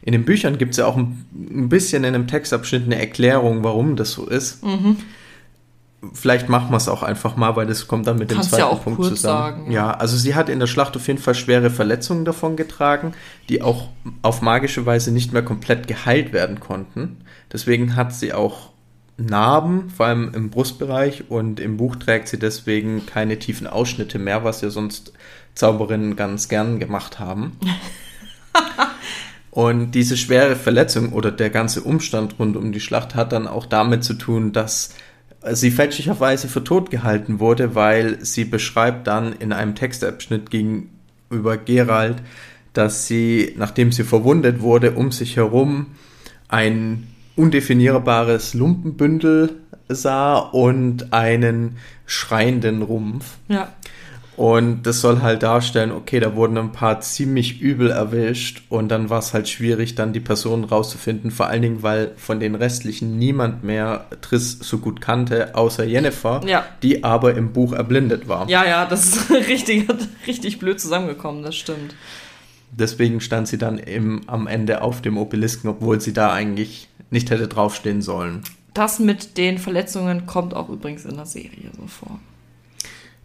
In 0.03 0.13
den 0.13 0.25
Büchern 0.25 0.59
gibt 0.59 0.73
es 0.73 0.79
ja 0.79 0.87
auch 0.87 0.97
ein, 0.97 1.69
bisschen 1.69 2.05
in 2.05 2.15
einem 2.15 2.27
Textabschnitt 2.27 2.85
eine 2.85 2.99
Erklärung, 2.99 3.65
warum 3.65 3.97
das 3.97 4.13
so 4.13 4.27
ist. 4.27 4.63
Vielleicht 6.13 6.49
machen 6.49 6.71
wir 6.71 6.77
es 6.77 6.89
auch 6.89 7.03
einfach 7.03 7.37
mal, 7.37 7.57
weil 7.57 7.67
das 7.67 7.89
kommt 7.89 8.07
dann 8.07 8.19
mit 8.19 8.31
dem 8.31 8.37
Kannst 8.37 8.51
zweiten 8.51 8.63
ja 8.63 8.69
auch 8.69 8.85
Punkt 8.85 9.01
kurz 9.01 9.09
zusammen. 9.11 9.57
sagen, 9.57 9.73
ja. 9.73 9.87
ja. 9.87 9.91
also 9.91 10.17
sie 10.17 10.37
hat 10.37 10.49
in 10.49 10.61
der 10.61 10.69
Schlacht 10.69 10.97
auf 10.97 11.07
jeden 11.09 11.19
Fall 11.19 11.35
schwere 11.35 11.71
Verletzungen 11.71 12.25
davon 12.25 12.57
getragen, 12.57 13.15
die 13.49 13.63
auch 13.63 13.89
auf 14.23 14.41
magische 14.41 14.87
Weise 14.87 15.11
nicht 15.11 15.33
mehr 15.33 15.43
komplett 15.43 15.89
geheilt 15.89 16.33
werden 16.33 16.61
konnten. 16.61 17.19
Deswegen 17.53 17.97
hat 17.97 18.15
sie 18.15 18.33
auch 18.33 18.71
Narben, 19.19 19.91
vor 19.91 20.07
allem 20.07 20.33
im 20.33 20.51
Brustbereich 20.51 21.25
und 21.29 21.59
im 21.61 21.77
Buch 21.77 21.97
trägt 21.97 22.29
sie 22.29 22.39
deswegen 22.39 23.05
keine 23.05 23.39
tiefen 23.39 23.67
Ausschnitte 23.67 24.19
mehr, 24.19 24.45
was 24.45 24.61
ja 24.61 24.71
sonst 24.71 25.13
Zauberinnen 25.55 26.15
ganz 26.15 26.49
gern 26.49 26.79
gemacht 26.79 27.19
haben. 27.19 27.59
Und 29.51 29.93
diese 29.93 30.17
schwere 30.17 30.55
Verletzung 30.55 31.13
oder 31.13 31.33
der 31.33 31.51
ganze 31.51 31.81
Umstand 31.81 32.39
rund 32.39 32.57
um 32.57 32.71
die 32.71 32.79
Schlacht 32.79 33.17
hat 33.17 33.33
dann 33.33 33.49
auch 33.49 33.67
damit 33.67 34.05
zu 34.05 34.15
tun, 34.15 34.53
dass 34.53 34.95
sie 35.51 35.73
fälschlicherweise 35.73 36.47
für 36.47 36.63
tot 36.63 36.91
gehalten 36.91 37.41
wurde, 37.41 37.75
weil 37.75 38.25
sie 38.25 38.45
beschreibt 38.45 39.09
dann 39.09 39.33
in 39.33 39.53
einem 39.53 39.75
Textabschnitt 39.75 40.51
gegenüber 40.51 41.57
Gerald, 41.57 42.19
dass 42.73 43.09
sie, 43.09 43.55
nachdem 43.57 43.91
sie 43.91 44.05
verwundet 44.05 44.61
wurde, 44.61 44.93
um 44.93 45.11
sich 45.11 45.37
herum 45.37 45.87
ein 46.47 47.09
undefinierbares 47.39 48.55
Lumpenbündel 48.55 49.57
sah 49.89 50.37
und 50.39 51.13
einen 51.13 51.77
schreienden 52.07 52.83
Rumpf. 52.83 53.37
Ja. 53.49 53.69
Und 54.37 54.85
das 54.85 55.01
soll 55.01 55.21
halt 55.21 55.43
darstellen, 55.43 55.91
okay, 55.91 56.21
da 56.21 56.37
wurden 56.37 56.59
ein 56.59 56.71
paar 56.71 57.01
ziemlich 57.01 57.61
übel 57.61 57.91
erwischt 57.91 58.63
und 58.69 58.89
dann 58.89 59.11
war 59.11 59.19
es 59.19 59.35
halt 59.35 59.49
schwierig, 59.49 59.97
dann 59.97 60.13
die 60.13 60.21
Personen 60.21 60.63
rauszufinden, 60.63 61.33
vor 61.33 61.49
allen 61.49 61.63
Dingen, 61.63 61.83
weil 61.83 62.13
von 62.17 62.39
den 62.39 62.55
restlichen 62.55 63.19
niemand 63.19 63.65
mehr 63.65 64.05
Triss 64.21 64.57
so 64.61 64.79
gut 64.79 65.01
kannte, 65.01 65.57
außer 65.57 65.83
Jennifer, 65.85 66.41
Ja. 66.47 66.65
die 66.85 67.03
aber 67.03 67.35
im 67.35 67.53
Buch 67.53 67.73
erblindet 67.73 68.29
war. 68.29 68.49
Ja, 68.49 68.65
ja, 68.65 68.87
das 68.87 69.07
ist 69.09 69.31
richtig, 69.49 69.89
richtig 70.29 70.61
blöd 70.61 70.81
zusammengekommen, 70.81 71.43
das 71.43 71.57
stimmt. 71.57 71.97
Deswegen 72.71 73.21
stand 73.21 73.49
sie 73.49 73.59
dann 73.59 73.79
im, 73.79 74.23
am 74.29 74.47
Ende 74.47 74.83
auf 74.83 75.01
dem 75.03 75.17
Obelisken, 75.19 75.69
obwohl 75.69 76.01
sie 76.01 76.13
da 76.13 76.33
eigentlich 76.33 76.89
nicht 77.11 77.31
hätte 77.31 77.49
draufstehen 77.49 78.03
sollen. 78.03 78.43
Das 78.75 78.99
mit 78.99 79.37
den 79.39 79.59
Verletzungen 79.59 80.27
kommt 80.27 80.55
auch 80.55 80.69
übrigens 80.69 81.05
in 81.05 81.17
der 81.17 81.27
Serie 81.27 81.71
so 81.77 81.87
vor. 81.87 82.21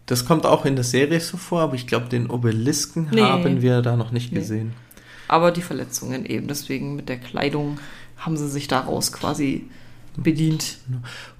Das 0.06 0.24
kommt 0.26 0.44
auch 0.46 0.64
in 0.64 0.74
der 0.74 0.84
Serie 0.84 1.20
so 1.20 1.36
vor, 1.36 1.60
aber 1.62 1.74
ich 1.74 1.86
glaube, 1.86 2.08
den 2.08 2.28
Obelisken 2.28 3.08
Nee. 3.12 3.22
haben 3.22 3.62
wir 3.62 3.80
da 3.82 3.96
noch 3.96 4.10
nicht 4.10 4.32
Nee. 4.32 4.40
gesehen. 4.40 4.72
Aber 5.28 5.50
die 5.50 5.62
Verletzungen 5.62 6.26
eben, 6.26 6.48
deswegen 6.48 6.96
mit 6.96 7.08
der 7.08 7.18
Kleidung 7.18 7.78
haben 8.18 8.36
sie 8.36 8.48
sich 8.48 8.68
daraus 8.68 9.12
quasi 9.12 9.68
bedient. 10.16 10.78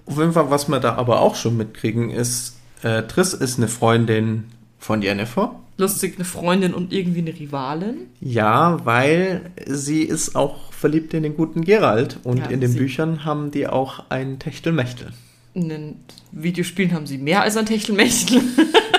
Auf 0.06 0.18
jeden 0.18 0.32
Fall, 0.32 0.50
was 0.50 0.68
wir 0.68 0.80
da 0.80 0.94
aber 0.94 1.20
auch 1.20 1.34
schon 1.37 1.56
mitkriegen, 1.56 2.11
ist, 2.11 2.56
Äh, 2.82 3.04
Triss 3.04 3.32
ist 3.32 3.56
eine 3.56 3.68
Freundin 3.68 4.44
von 4.78 5.00
Jennifer. 5.00 5.54
Lustig, 5.76 6.14
eine 6.16 6.25
Freundin 6.25 6.73
und 6.73 6.93
irgendwie 6.93 7.21
eine 7.21 7.35
Rivalin. 7.37 8.07
Ja, 8.21 8.78
weil 8.85 9.50
sie 9.66 10.02
ist 10.02 10.37
auch 10.37 10.73
verliebt 10.73 11.14
in 11.14 11.25
den 11.25 11.37
guten 11.37 11.62
Gerald 11.64 12.21
und 12.23 12.38
Ja, 12.38 12.47
in 12.47 12.61
den 12.61 12.75
Büchern 12.75 13.25
haben 13.25 13.50
die 13.50 13.66
auch 13.66 14.04
ein 14.09 14.38
Techtelmechtel. 14.38 15.09
In 15.54 15.69
den 15.69 15.97
Videospielen 16.33 16.93
haben 16.93 17.07
sie 17.07 17.19
mehr 17.19 17.43
als 17.43 17.57
ein 17.57 17.66
Techtelmechtel. 17.66 18.40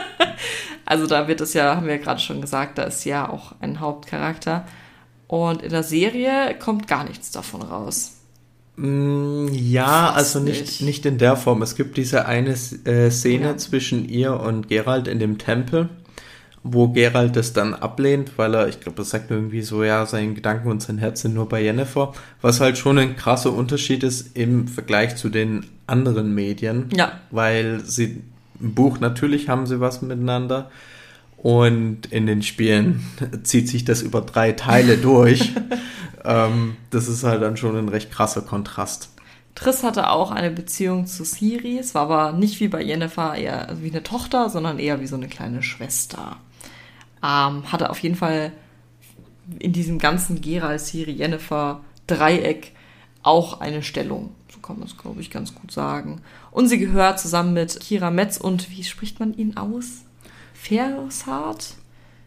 also 0.85 1.07
da 1.07 1.27
wird 1.27 1.41
es 1.41 1.53
ja, 1.53 1.75
haben 1.75 1.85
wir 1.87 1.95
ja 1.95 2.01
gerade 2.01 2.19
schon 2.21 2.41
gesagt, 2.41 2.77
da 2.77 2.83
ist 2.83 3.05
ja 3.05 3.29
auch 3.29 3.53
ein 3.61 3.79
Hauptcharakter. 3.79 4.65
Und 5.27 5.61
in 5.63 5.71
der 5.71 5.83
Serie 5.83 6.55
kommt 6.59 6.87
gar 6.87 7.03
nichts 7.03 7.31
davon 7.31 7.61
raus. 7.61 8.11
Mm, 8.75 9.47
Ja, 9.51 10.11
also 10.11 10.39
nicht, 10.39 10.61
nicht. 10.61 10.81
nicht 10.81 11.05
in 11.05 11.17
der 11.17 11.35
Form. 11.37 11.61
Es 11.61 11.75
gibt 11.75 11.97
diese 11.97 12.25
eine 12.25 12.51
äh, 12.85 13.09
Szene 13.09 13.45
Ja. 13.45 13.57
zwischen 13.57 14.07
ihr 14.07 14.39
und 14.39 14.67
Gerald 14.67 15.07
in 15.07 15.19
dem 15.19 15.37
Tempel, 15.37 15.89
wo 16.67 16.87
Gerald 16.87 17.35
das 17.35 17.53
dann 17.53 17.75
ablehnt, 17.75 18.39
weil 18.39 18.55
er, 18.55 18.67
ich 18.67 18.79
glaube, 18.79 19.03
er 19.03 19.05
sagt 19.05 19.29
irgendwie 19.29 19.61
so, 19.61 19.83
ja, 19.83 20.03
sein 20.07 20.33
Gedanken 20.33 20.69
und 20.69 20.81
sein 20.81 20.97
Herz 20.97 21.21
sind 21.21 21.35
nur 21.35 21.47
bei 21.47 21.61
Jennifer, 21.61 22.13
was 22.41 22.59
halt 22.59 22.79
schon 22.79 22.97
ein 22.97 23.15
krasser 23.15 23.53
Unterschied 23.53 24.01
ist 24.01 24.35
im 24.35 24.67
Vergleich 24.67 25.15
zu 25.15 25.29
den 25.29 25.67
anderen 25.85 26.33
Medien, 26.33 26.89
Ja, 26.95 27.19
weil 27.29 27.81
sie 27.81 28.23
im 28.59 28.73
Buch 28.73 28.99
natürlich 28.99 29.47
haben 29.47 29.67
sie 29.67 29.79
was 29.79 30.01
miteinander 30.01 30.71
und 31.37 32.07
in 32.07 32.25
den 32.25 32.41
Spielen 32.41 33.05
zieht 33.43 33.69
sich 33.69 33.85
das 33.85 34.01
über 34.01 34.21
drei 34.21 34.51
Teile 34.53 34.97
durch. 35.11 35.51
ähm, 36.23 36.77
das 36.89 37.07
ist 37.07 37.23
halt 37.23 37.43
dann 37.43 37.57
schon 37.57 37.77
ein 37.77 37.89
recht 37.89 38.11
krasser 38.11 38.41
Kontrast. 38.41 39.11
Triss 39.53 39.83
hatte 39.83 40.09
auch 40.09 40.31
eine 40.31 40.49
Beziehung 40.49 41.05
zu 41.05 41.23
Siri. 41.23 41.77
Es 41.77 41.93
war 41.93 42.09
aber 42.09 42.31
nicht 42.35 42.59
wie 42.59 42.67
bei 42.67 42.81
Jennifer 42.81 43.35
eher 43.35 43.69
wie 43.81 43.91
eine 43.91 44.01
Tochter, 44.01 44.49
sondern 44.49 44.79
eher 44.79 44.99
wie 44.99 45.07
so 45.07 45.15
eine 45.15 45.27
kleine 45.27 45.61
Schwester. 45.61 46.37
Ähm, 47.25 47.71
hatte 47.71 47.89
auf 47.89 47.99
jeden 47.99 48.15
Fall 48.15 48.51
in 49.59 49.73
diesem 49.73 49.97
ganzen 49.97 50.41
Gerald, 50.41 50.81
Siri, 50.81 51.11
Jennifer 51.11 51.81
Dreieck 52.07 52.73
auch 53.23 53.61
eine 53.61 53.81
Stellung. 53.81 54.35
So 54.53 54.59
kann 54.59 54.77
man 54.77 54.87
es, 54.87 54.97
glaube 54.97 55.21
ich, 55.21 55.31
ganz 55.31 55.55
gut 55.55 55.71
sagen. 55.71 56.21
Und 56.51 56.67
sie 56.67 56.77
gehört 56.77 57.19
zusammen 57.19 57.53
mit 57.53 57.79
Kira 57.79 58.11
Metz 58.11 58.37
und 58.37 58.69
wie 58.69 58.83
spricht 58.83 59.19
man 59.19 59.33
ihn 59.33 59.57
aus? 59.57 60.03
Fershart? 60.53 61.75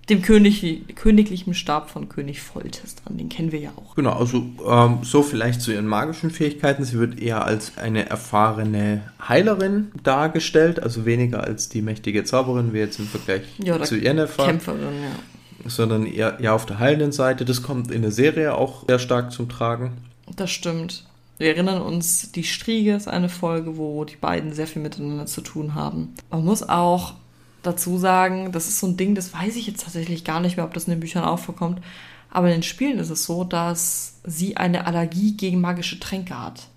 Dem 0.08 0.22
König, 0.22 0.94
königlichen 0.94 1.52
Stab 1.52 1.90
von 1.90 2.08
König 2.08 2.40
Foltest 2.40 3.02
an. 3.04 3.18
Den 3.18 3.28
kennen 3.28 3.52
wir 3.52 3.60
ja 3.60 3.72
auch. 3.76 3.94
Genau, 3.94 4.12
also 4.12 4.42
ähm, 4.66 5.00
so 5.02 5.22
vielleicht 5.22 5.60
zu 5.60 5.70
ihren 5.70 5.86
magischen 5.86 6.30
Fähigkeiten. 6.30 6.84
Sie 6.84 6.98
wird 6.98 7.20
eher 7.20 7.44
als 7.44 7.76
eine 7.76 8.08
erfahrene 8.08 9.02
Heilerin 9.26 9.92
dargestellt, 10.02 10.82
also 10.82 11.04
weniger 11.04 11.44
als 11.44 11.68
die 11.68 11.82
mächtige 11.82 12.24
Zauberin, 12.24 12.72
wie 12.72 12.78
jetzt 12.78 12.98
im 12.98 13.06
Vergleich 13.06 13.42
Ja, 13.58 13.82
zu 13.82 13.96
Yennefer, 13.96 14.46
Kämpferin, 14.46 14.80
ja. 14.80 15.70
sondern 15.70 16.06
eher, 16.06 16.40
eher 16.40 16.54
auf 16.54 16.64
der 16.64 16.78
heilenden 16.78 17.12
Seite. 17.12 17.44
Das 17.44 17.62
kommt 17.62 17.90
in 17.90 18.00
der 18.00 18.12
Serie 18.12 18.54
auch 18.54 18.86
sehr 18.86 18.98
stark 18.98 19.30
zum 19.30 19.50
Tragen. 19.50 19.98
Das 20.36 20.50
stimmt. 20.50 21.04
Wir 21.36 21.48
erinnern 21.48 21.82
uns, 21.82 22.32
die 22.32 22.44
Striege 22.44 22.94
ist 22.94 23.08
eine 23.08 23.28
Folge, 23.28 23.76
wo 23.76 24.04
die 24.04 24.16
beiden 24.16 24.52
sehr 24.52 24.66
viel 24.66 24.82
miteinander 24.82 25.26
zu 25.26 25.40
tun 25.40 25.74
haben. 25.74 26.14
Man 26.30 26.44
muss 26.44 26.68
auch 26.68 27.14
dazu 27.68 27.98
sagen, 27.98 28.52
das 28.52 28.68
ist 28.68 28.80
so 28.80 28.86
ein 28.86 28.96
Ding, 28.96 29.14
das 29.14 29.32
weiß 29.32 29.56
ich 29.56 29.66
jetzt 29.66 29.82
tatsächlich 29.84 30.24
gar 30.24 30.40
nicht 30.40 30.56
mehr, 30.56 30.64
ob 30.64 30.74
das 30.74 30.84
in 30.84 30.90
den 30.90 31.00
Büchern 31.00 31.24
auch 31.24 31.38
vorkommt. 31.38 31.80
Aber 32.30 32.48
in 32.48 32.54
den 32.54 32.62
Spielen 32.62 32.98
ist 32.98 33.10
es 33.10 33.24
so, 33.24 33.44
dass 33.44 34.20
sie 34.24 34.56
eine 34.56 34.86
Allergie 34.86 35.36
gegen 35.36 35.60
magische 35.60 35.98
Tränke 35.98 36.40
hat. 36.40 36.68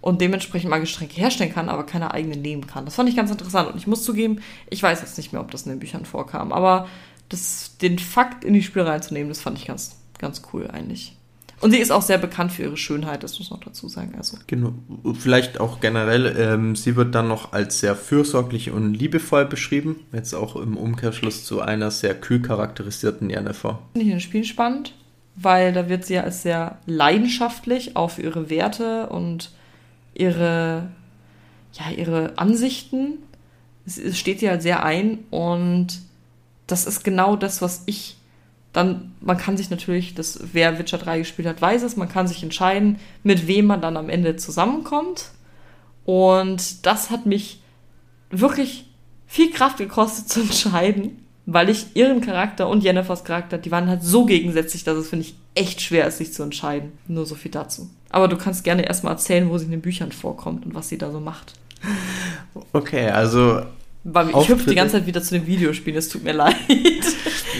Und 0.00 0.20
dementsprechend 0.20 0.68
magische 0.70 0.96
Tränke 0.96 1.16
herstellen 1.16 1.52
kann, 1.52 1.68
aber 1.68 1.86
keine 1.86 2.12
eigenen 2.12 2.42
nehmen 2.42 2.66
kann. 2.66 2.84
Das 2.84 2.96
fand 2.96 3.08
ich 3.08 3.16
ganz 3.16 3.30
interessant. 3.30 3.70
Und 3.70 3.76
ich 3.76 3.86
muss 3.86 4.04
zugeben, 4.04 4.40
ich 4.68 4.82
weiß 4.82 5.00
jetzt 5.00 5.16
nicht 5.16 5.32
mehr, 5.32 5.40
ob 5.40 5.50
das 5.50 5.62
in 5.62 5.70
den 5.70 5.78
Büchern 5.78 6.04
vorkam. 6.04 6.52
Aber 6.52 6.88
das, 7.28 7.76
den 7.80 7.98
Fakt 7.98 8.44
in 8.44 8.52
die 8.52 8.62
Spiele 8.62 8.86
reinzunehmen, 8.86 9.28
das 9.28 9.40
fand 9.40 9.58
ich 9.58 9.66
ganz, 9.66 9.96
ganz 10.18 10.42
cool 10.52 10.70
eigentlich. 10.70 11.16
Und 11.64 11.70
sie 11.70 11.78
ist 11.78 11.90
auch 11.90 12.02
sehr 12.02 12.18
bekannt 12.18 12.52
für 12.52 12.64
ihre 12.64 12.76
Schönheit, 12.76 13.22
das 13.22 13.38
muss 13.38 13.48
man 13.48 13.58
noch 13.60 13.68
dazu 13.68 13.88
sagen. 13.88 14.12
Also, 14.18 14.36
Genau. 14.46 14.74
Vielleicht 15.18 15.60
auch 15.60 15.80
generell, 15.80 16.36
ähm, 16.38 16.76
sie 16.76 16.94
wird 16.94 17.14
dann 17.14 17.26
noch 17.26 17.54
als 17.54 17.80
sehr 17.80 17.96
fürsorglich 17.96 18.70
und 18.70 18.92
liebevoll 18.92 19.46
beschrieben. 19.46 20.00
Jetzt 20.12 20.34
auch 20.34 20.56
im 20.56 20.76
Umkehrschluss 20.76 21.46
zu 21.46 21.62
einer 21.62 21.90
sehr 21.90 22.14
kühl 22.20 22.42
charakterisierten 22.42 23.30
Yennefer. 23.30 23.78
finde 23.94 24.04
ich 24.04 24.12
in 24.12 24.18
den 24.18 24.20
Spielen 24.20 24.44
spannend, 24.44 24.92
weil 25.36 25.72
da 25.72 25.88
wird 25.88 26.04
sie 26.04 26.12
ja 26.12 26.24
als 26.24 26.42
sehr 26.42 26.76
leidenschaftlich 26.84 27.96
auf 27.96 28.18
ihre 28.18 28.50
Werte 28.50 29.06
und 29.06 29.50
ihre, 30.12 30.90
ja, 31.72 31.90
ihre 31.96 32.36
Ansichten. 32.36 33.20
Es, 33.86 33.96
es 33.96 34.18
steht 34.18 34.40
sie 34.40 34.50
halt 34.50 34.60
sehr 34.60 34.84
ein 34.84 35.20
und 35.30 36.02
das 36.66 36.86
ist 36.86 37.04
genau 37.04 37.36
das, 37.36 37.62
was 37.62 37.84
ich 37.86 38.18
dann, 38.74 39.14
man 39.20 39.38
kann 39.38 39.56
sich 39.56 39.70
natürlich, 39.70 40.14
das, 40.14 40.40
wer 40.52 40.78
Witcher 40.78 40.98
3 40.98 41.20
gespielt 41.20 41.48
hat, 41.48 41.62
weiß 41.62 41.82
es, 41.84 41.96
man 41.96 42.08
kann 42.08 42.26
sich 42.26 42.42
entscheiden, 42.42 42.98
mit 43.22 43.46
wem 43.46 43.66
man 43.66 43.80
dann 43.80 43.96
am 43.96 44.10
Ende 44.10 44.36
zusammenkommt. 44.36 45.30
Und 46.04 46.84
das 46.84 47.10
hat 47.10 47.24
mich 47.24 47.62
wirklich 48.30 48.86
viel 49.26 49.50
Kraft 49.50 49.78
gekostet 49.78 50.28
zu 50.28 50.40
entscheiden, 50.40 51.24
weil 51.46 51.70
ich 51.70 51.94
ihren 51.94 52.20
Charakter 52.20 52.68
und 52.68 52.82
Jennifers 52.82 53.24
Charakter, 53.24 53.58
die 53.58 53.70
waren 53.70 53.88
halt 53.88 54.02
so 54.02 54.26
gegensätzlich, 54.26 54.82
dass 54.82 54.98
es, 54.98 55.08
finde 55.08 55.26
ich, 55.26 55.34
echt 55.54 55.80
schwer 55.80 56.08
ist, 56.08 56.18
sich 56.18 56.32
zu 56.32 56.42
entscheiden. 56.42 56.92
Nur 57.06 57.26
so 57.26 57.36
viel 57.36 57.52
dazu. 57.52 57.88
Aber 58.10 58.26
du 58.26 58.36
kannst 58.36 58.64
gerne 58.64 58.86
erstmal 58.86 59.12
erzählen, 59.12 59.48
wo 59.48 59.56
sie 59.56 59.66
in 59.66 59.70
den 59.70 59.82
Büchern 59.82 60.10
vorkommt 60.10 60.66
und 60.66 60.74
was 60.74 60.88
sie 60.88 60.98
da 60.98 61.12
so 61.12 61.20
macht. 61.20 61.54
Okay, 62.72 63.08
also 63.08 63.62
Weil 64.02 64.30
ich 64.30 64.48
hüpfe 64.48 64.70
die 64.70 64.74
ganze 64.74 64.96
Zeit 64.96 65.06
wieder 65.06 65.22
zu 65.22 65.34
den 65.34 65.46
Videospielen, 65.46 65.98
es 65.98 66.08
tut 66.08 66.24
mir 66.24 66.32
leid. 66.34 66.56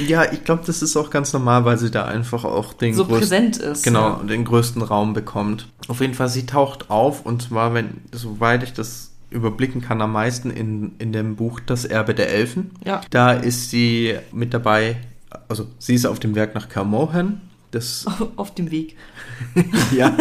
Ja, 0.07 0.31
ich 0.33 0.45
glaube, 0.45 0.63
das 0.67 0.83
ist 0.83 0.97
auch 0.97 1.11
ganz 1.11 1.33
normal, 1.33 1.65
weil 1.65 1.79
sie 1.79 1.91
da 1.91 2.05
einfach 2.05 2.45
auch 2.45 2.73
den 2.73 2.95
so 2.95 3.05
größten 3.05 3.21
präsent 3.21 3.57
ist. 3.59 3.83
Genau, 3.85 4.09
Ja. 4.09 4.21
den 4.23 4.45
größten 4.45 4.83
Raum 4.83 5.13
bekommt. 5.15 5.69
Auf 5.89 6.01
jeden 6.01 6.15
Fall, 6.15 6.29
sie 6.29 6.47
taucht 6.47 6.91
auf 6.91 7.25
und 7.27 7.43
zwar, 7.43 7.75
wenn, 7.75 8.01
soweit 8.13 8.63
ich 8.63 8.73
das 8.73 9.13
überblicken 9.31 9.81
kann, 9.81 10.01
am 10.01 10.13
meisten 10.13 10.51
in, 10.51 10.93
in 10.99 11.13
dem 11.13 11.37
Buch 11.37 11.61
Das 11.65 11.85
Erbe 11.85 12.15
der 12.15 12.31
Elfen. 12.31 12.71
ja. 12.85 13.01
Da 13.11 13.33
ist 13.33 13.71
sie 13.71 14.15
mit 14.33 14.55
dabei, 14.55 14.97
also 15.49 15.67
sie 15.79 15.95
ist 15.95 16.07
auf 16.07 16.21
dem 16.21 16.35
Werk 16.35 16.55
nach 16.55 16.69
Kermohan. 16.69 17.41
Das, 17.73 18.07
Auf 18.37 18.55
dem 18.55 18.71
Weg. 18.71 18.97
ja. 19.97 20.17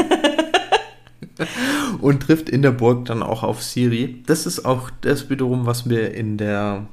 und 2.02 2.22
trifft 2.24 2.50
in 2.50 2.62
der 2.64 2.72
Burg 2.72 3.06
dann 3.06 3.22
auch 3.24 3.44
auf 3.44 3.62
Siri. 3.64 4.24
Das 4.26 4.46
ist 4.46 4.66
auch 4.66 4.90
das 5.02 5.30
wiederum, 5.30 5.66
was 5.68 5.88
wir 5.90 6.14
in 6.14 6.38
der 6.38 6.88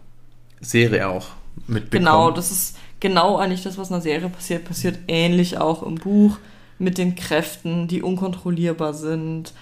Serie 0.61 1.09
auch 1.09 1.29
mitbekommen. 1.67 1.91
Genau, 2.07 2.31
das 2.31 2.51
ist 2.51 2.77
genau 3.01 3.37
eigentlich 3.37 3.63
das, 3.63 3.79
was 3.79 3.89
in 3.89 3.95
der 3.95 4.03
Serie 4.03 4.29
passiert, 4.29 4.65
passiert 4.65 4.99
ähnlich 5.09 5.59
auch 5.59 5.83
im 5.83 5.97
Buch 5.97 6.39
mit 6.79 6.99
den 6.99 7.15
Kräften, 7.15 7.89
die 7.89 8.03
unkontrollierbar 8.03 8.95
sind. 8.95 9.53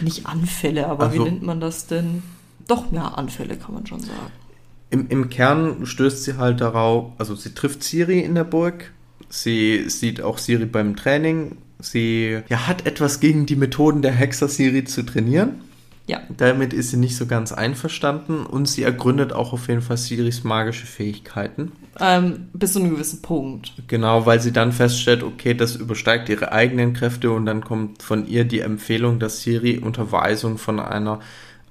Nicht 0.00 0.26
Anfälle, 0.26 0.86
aber 0.86 1.12
wie 1.12 1.18
Also- 1.18 1.24
nennt 1.24 1.42
man 1.42 1.60
das 1.60 1.86
denn? 1.86 2.22
Doch, 2.66 2.90
ja, 2.92 3.08
Anfälle 3.08 3.56
kann 3.56 3.74
man 3.74 3.86
schon 3.86 4.00
sagen. 4.00 4.32
Im, 4.90 5.08
Im 5.08 5.28
Kern 5.28 5.84
stößt 5.84 6.22
sie 6.24 6.36
halt 6.36 6.60
darauf, 6.60 7.12
also 7.18 7.34
sie 7.34 7.52
trifft 7.54 7.82
Siri 7.82 8.20
in 8.20 8.34
der 8.34 8.44
Burg, 8.44 8.92
sie 9.28 9.88
sieht 9.88 10.22
auch 10.22 10.38
Siri 10.38 10.66
beim 10.66 10.94
Training, 10.94 11.56
sie 11.80 12.38
ja, 12.48 12.66
hat 12.68 12.86
etwas 12.86 13.18
gegen 13.20 13.46
die 13.46 13.56
Methoden 13.56 14.02
der 14.02 14.12
Hexer 14.12 14.48
Siri 14.48 14.84
zu 14.84 15.02
trainieren. 15.02 15.60
Ja, 16.06 16.20
Damit 16.36 16.74
ist 16.74 16.90
sie 16.90 16.98
nicht 16.98 17.16
so 17.16 17.24
ganz 17.24 17.50
einverstanden 17.52 18.44
und 18.44 18.68
sie 18.68 18.82
ergründet 18.82 19.32
auch 19.32 19.54
auf 19.54 19.68
jeden 19.68 19.80
Fall 19.80 19.96
Siris 19.96 20.44
magische 20.44 20.84
Fähigkeiten. 20.86 21.72
ähm, 21.98 22.48
bis 22.52 22.74
zu 22.74 22.80
einem 22.80 22.90
gewissen 22.90 23.22
Punkt. 23.22 23.72
Genau, 23.88 24.26
weil 24.26 24.38
sie 24.40 24.52
dann 24.52 24.72
feststellt, 24.72 25.22
okay, 25.22 25.54
das 25.54 25.76
übersteigt 25.76 26.28
ihre 26.28 26.52
eigenen 26.52 26.92
Kräfte 26.92 27.30
und 27.30 27.46
dann 27.46 27.64
kommt 27.64 28.02
von 28.02 28.26
ihr 28.28 28.44
die 28.44 28.60
Empfehlung, 28.60 29.18
dass 29.18 29.40
Siri 29.40 29.78
Unterweisung 29.78 30.58
von 30.58 30.78
einer 30.78 31.20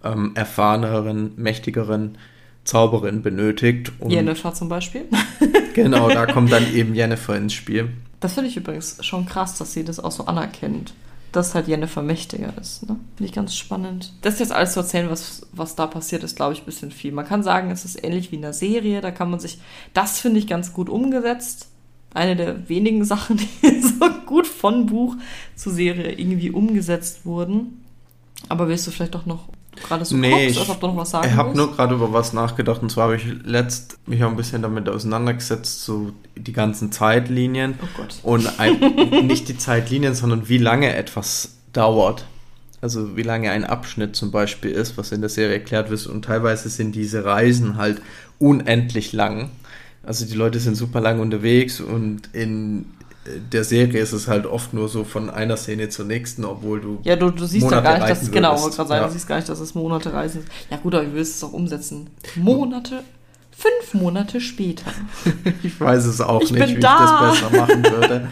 ähm, 0.03 0.31
erfahreneren, 0.33 1.33
mächtigeren 1.35 2.17
Zauberin 2.63 3.21
benötigt. 3.21 3.91
Jennifer 4.07 4.53
zum 4.53 4.69
Beispiel. 4.69 5.03
Genau, 5.75 6.07
da 6.07 6.27
kommt 6.27 6.51
dann 6.51 6.71
eben 6.71 6.93
Jennifer 6.95 7.35
ins 7.35 7.53
Spiel. 7.53 7.89
Das 8.19 8.33
finde 8.35 8.49
ich 8.51 8.57
übrigens 8.57 9.03
schon 9.03 9.25
krass, 9.25 9.57
dass 9.57 9.73
sie 9.73 9.83
das 9.83 9.99
auch 9.99 10.11
so 10.11 10.25
anerkennt. 10.27 10.93
Dass 11.33 11.53
halt 11.53 11.67
Jennifer 11.67 12.01
mächtiger 12.01 12.53
ist. 12.61 12.83
Ne? 12.83 12.95
Finde 13.17 13.29
ich 13.29 13.33
ganz 13.33 13.55
spannend. 13.55 14.13
Das 14.21 14.39
jetzt 14.39 14.53
alles 14.53 14.73
zu 14.73 14.79
erzählen, 14.79 15.09
was, 15.09 15.45
was 15.51 15.75
da 15.75 15.87
passiert, 15.87 16.23
ist, 16.23 16.37
glaube 16.37 16.53
ich, 16.53 16.61
ein 16.61 16.65
bisschen 16.65 16.91
viel. 16.91 17.11
Man 17.11 17.25
kann 17.25 17.43
sagen, 17.43 17.71
es 17.71 17.83
ist 17.83 18.01
ähnlich 18.01 18.31
wie 18.31 18.37
in 18.37 18.43
der 18.43 18.53
Serie. 18.53 19.01
Da 19.01 19.11
kann 19.11 19.29
man 19.29 19.41
sich. 19.41 19.59
Das 19.93 20.21
finde 20.21 20.39
ich 20.39 20.47
ganz 20.47 20.71
gut 20.73 20.89
umgesetzt. 20.89 21.67
Eine 22.13 22.37
der 22.37 22.69
wenigen 22.69 23.03
Sachen, 23.05 23.37
die 23.37 23.81
so 23.81 24.09
gut 24.25 24.47
von 24.47 24.85
Buch 24.85 25.17
zu 25.55 25.69
Serie 25.69 26.13
irgendwie 26.13 26.51
umgesetzt 26.51 27.25
wurden. 27.25 27.83
Aber 28.47 28.69
willst 28.69 28.87
du 28.87 28.91
vielleicht 28.91 29.15
doch 29.15 29.25
noch 29.25 29.49
gerade 29.81 30.05
so 30.05 30.15
Nee, 30.15 30.29
guckst, 30.31 30.49
ich- 30.51 30.59
als 30.59 30.69
ob 30.69 30.79
du 30.81 30.87
noch 30.87 30.97
was 30.97 31.09
sagen 31.11 31.27
Ich 31.29 31.35
habe 31.35 31.55
nur 31.57 31.75
gerade 31.75 31.95
über 31.95 32.11
was 32.13 32.33
nachgedacht 32.33 32.81
und 32.81 32.91
zwar 32.91 33.05
habe 33.05 33.15
ich 33.15 33.25
letzt 33.43 33.97
mich 34.07 34.23
auch 34.23 34.29
ein 34.29 34.35
bisschen 34.35 34.61
damit 34.61 34.87
auseinandergesetzt, 34.89 35.83
so 35.83 36.11
die 36.35 36.53
ganzen 36.53 36.91
Zeitlinien 36.91 37.75
Oh 37.81 37.87
Gott. 37.97 38.15
und 38.23 38.59
ein, 38.59 38.79
nicht 39.27 39.47
die 39.49 39.57
Zeitlinien, 39.57 40.13
sondern 40.15 40.49
wie 40.49 40.57
lange 40.59 40.95
etwas 40.95 41.55
dauert. 41.73 42.25
also 42.81 43.15
wie 43.17 43.23
lange 43.23 43.49
ein 43.51 43.63
Abschnitt 43.63 44.15
zum 44.15 44.31
Beispiel 44.31 44.71
ist, 44.71 44.97
was 44.97 45.11
in 45.11 45.21
der 45.21 45.29
Serie 45.29 45.53
erklärt 45.55 45.89
wird. 45.89 46.05
Und 46.07 46.25
teilweise 46.25 46.69
sind 46.69 46.93
diese 46.95 47.23
Reisen 47.25 47.77
halt 47.77 48.01
unendlich 48.39 49.13
lang. 49.13 49.49
Also 50.03 50.25
die 50.25 50.33
Leute 50.35 50.59
sind 50.59 50.75
super 50.75 50.99
lang 50.99 51.19
unterwegs 51.21 51.79
und 51.79 52.23
in 52.33 52.85
der 53.51 53.63
Serie 53.63 54.01
ist 54.01 54.11
es 54.13 54.27
halt 54.27 54.45
oft 54.45 54.73
nur 54.73 54.89
so 54.89 55.03
von 55.03 55.29
einer 55.29 55.55
Szene 55.57 55.89
zur 55.89 56.05
nächsten, 56.05 56.43
obwohl 56.45 56.81
du. 56.81 56.99
Ja, 57.03 57.15
du, 57.15 57.29
du 57.29 57.45
siehst 57.45 57.63
Monate 57.63 57.75
ja 57.77 57.91
gar 57.91 57.99
nicht, 57.99 58.09
dass 58.09 58.19
reisen 58.19 58.31
genau, 58.33 58.49
würdest. 58.49 58.63
wollte 58.63 58.75
gerade 58.77 58.89
sagen, 58.89 59.01
Ja. 59.01 59.07
du 59.07 59.13
siehst 59.13 59.27
gar 59.27 59.35
nicht, 59.37 59.49
dass 59.49 59.59
es 59.59 59.75
Monate 59.75 60.13
reisen. 60.13 60.45
Ja 60.69 60.77
gut, 60.77 60.93
aber 60.95 61.07
wie 61.07 61.13
willst 61.15 61.41
du 61.41 61.45
es 61.45 61.51
auch 61.51 61.55
umsetzen? 61.55 62.09
Monate, 62.35 63.03
fünf 63.51 63.93
Monate 64.01 64.41
später. 64.41 64.91
Ich 65.63 65.79
weiß 65.79 66.05
es 66.05 66.19
auch 66.21 66.41
Ich 66.41 66.51
nicht, 66.51 66.67
wie 66.75 66.79
da. 66.79 67.31
ich 67.33 67.39
das 67.39 67.49
besser 67.49 67.57
machen 67.65 67.83
würde. 67.83 68.27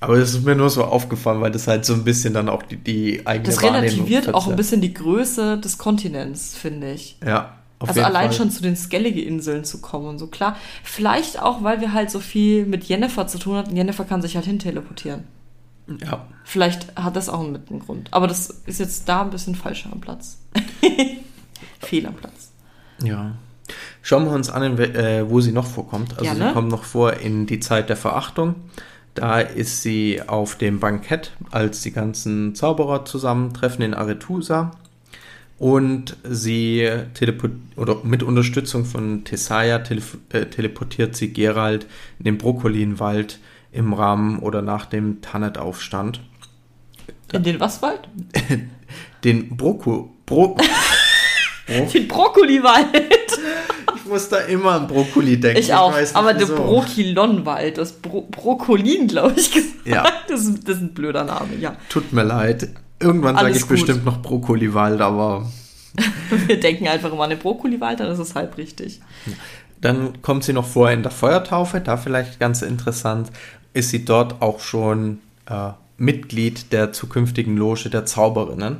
Aber 0.00 0.14
es 0.16 0.30
ist 0.34 0.44
mir 0.44 0.56
nur 0.56 0.68
so 0.70 0.82
aufgefallen, 0.84 1.40
weil 1.40 1.52
das 1.52 1.68
halt 1.68 1.84
so 1.84 1.92
ein 1.94 2.02
bisschen 2.04 2.34
dann 2.34 2.48
auch 2.48 2.62
die, 2.64 2.76
die 2.76 3.24
eigene 3.26 3.46
Das 3.46 3.56
Wahrnehmung 3.62 3.82
relativiert 3.82 4.34
auch 4.34 4.48
ein 4.48 4.56
bisschen 4.56 4.80
die 4.80 4.92
Größe 4.94 5.58
des 5.58 5.78
Kontinents, 5.78 6.54
finde 6.56 6.90
ich. 6.92 7.16
Ja, 7.24 7.54
auf 7.82 7.88
also 7.88 8.02
allein 8.02 8.28
Fall. 8.28 8.32
schon 8.32 8.50
zu 8.50 8.62
den 8.62 8.76
Skellige-Inseln 8.76 9.64
zu 9.64 9.80
kommen 9.80 10.06
und 10.06 10.18
so 10.18 10.26
klar. 10.26 10.56
Vielleicht 10.82 11.40
auch, 11.40 11.62
weil 11.62 11.80
wir 11.80 11.92
halt 11.92 12.10
so 12.10 12.20
viel 12.20 12.64
mit 12.66 12.84
Jennifer 12.84 13.26
zu 13.26 13.38
tun 13.38 13.56
hatten. 13.56 13.76
Jennifer 13.76 14.04
kann 14.04 14.22
sich 14.22 14.36
halt 14.36 14.46
hin 14.46 14.58
teleportieren. 14.58 15.24
Ja, 16.00 16.26
Vielleicht 16.44 16.94
hat 16.96 17.16
das 17.16 17.28
auch 17.28 17.42
mit 17.46 17.68
einem 17.68 17.80
Grund. 17.80 18.08
Aber 18.12 18.26
das 18.26 18.48
ist 18.66 18.78
jetzt 18.80 19.08
da 19.08 19.22
ein 19.22 19.30
bisschen 19.30 19.54
falscher 19.54 19.90
am 19.92 20.00
Platz. 20.00 20.38
Fehl 21.80 22.06
am 22.06 22.14
Platz. 22.14 22.52
ja. 23.02 23.32
Schauen 24.02 24.24
wir 24.24 24.32
uns 24.32 24.50
an, 24.50 24.76
äh, 24.78 25.30
wo 25.30 25.40
sie 25.40 25.52
noch 25.52 25.64
vorkommt. 25.64 26.12
Also 26.18 26.24
Gerne. 26.24 26.48
sie 26.48 26.52
kommt 26.52 26.68
noch 26.68 26.82
vor 26.82 27.14
in 27.14 27.46
die 27.46 27.60
Zeit 27.60 27.88
der 27.88 27.96
Verachtung. 27.96 28.56
Da 29.14 29.40
ist 29.40 29.82
sie 29.82 30.20
auf 30.26 30.56
dem 30.56 30.80
Bankett, 30.80 31.32
als 31.50 31.82
die 31.82 31.92
ganzen 31.92 32.54
Zauberer 32.54 33.04
zusammentreffen 33.04 33.82
in 33.84 33.94
Arethusa. 33.94 34.72
Und 35.62 36.16
sie 36.28 36.90
oder 37.76 37.98
mit 38.02 38.24
Unterstützung 38.24 38.84
von 38.84 39.22
telef- 39.22 40.18
äh, 40.32 40.46
teleportiert 40.46 41.14
sie 41.14 41.32
Gerald 41.32 41.86
in 42.18 42.24
den 42.24 42.36
Brokkolinwald 42.36 43.38
im 43.70 43.92
Rahmen 43.92 44.40
oder 44.40 44.60
nach 44.60 44.86
dem 44.86 45.20
Tannet-Aufstand. 45.20 46.20
In 47.32 47.44
den 47.44 47.60
Waswald? 47.60 48.00
Den 49.22 49.56
Broko... 49.56 50.12
Bro 50.26 50.56
Den 51.68 52.08
Brokkoliwald. 52.08 52.88
ich 53.96 54.04
muss 54.04 54.28
da 54.30 54.38
immer 54.38 54.72
an 54.72 54.88
Brokkoli 54.88 55.38
denken. 55.38 55.60
Ich 55.60 55.72
auch. 55.72 55.96
nicht 55.96 56.16
aber 56.16 56.34
der 56.34 56.48
wieso. 56.48 56.56
Brokilonwald, 56.56 57.78
das 57.78 57.92
Bro 57.92 58.22
Brokkolin, 58.32 59.06
glaube 59.06 59.34
ich, 59.36 59.52
gesagt. 59.52 59.86
Ja. 59.86 60.10
Das, 60.26 60.40
ist, 60.40 60.66
das 60.66 60.78
ist 60.78 60.82
ein 60.82 60.92
blöder 60.94 61.22
Name, 61.22 61.54
ja. 61.60 61.76
Tut 61.88 62.12
mir 62.12 62.24
leid. 62.24 62.68
Irgendwann 63.02 63.36
sage 63.36 63.50
ich 63.50 63.62
gut. 63.62 63.70
bestimmt 63.70 64.04
noch 64.04 64.22
Brokkoliwald, 64.22 65.00
aber 65.00 65.46
Wir 66.46 66.60
denken 66.60 66.88
einfach 66.88 67.12
immer 67.12 67.24
an 67.24 67.30
den 67.30 67.38
Brokkoliwald, 67.38 68.00
dann 68.00 68.10
ist 68.10 68.18
es 68.18 68.34
halb 68.34 68.56
richtig. 68.56 69.00
dann 69.80 70.22
kommt 70.22 70.44
sie 70.44 70.52
noch 70.52 70.66
vor 70.66 70.90
in 70.90 71.02
der 71.02 71.12
Feuertaufe. 71.12 71.80
Da 71.80 71.96
vielleicht 71.96 72.40
ganz 72.40 72.62
interessant, 72.62 73.30
ist 73.74 73.90
sie 73.90 74.04
dort 74.04 74.40
auch 74.40 74.60
schon 74.60 75.20
äh, 75.46 75.70
Mitglied 75.96 76.72
der 76.72 76.92
zukünftigen 76.92 77.56
Loge 77.56 77.90
der 77.90 78.06
Zauberinnen. 78.06 78.78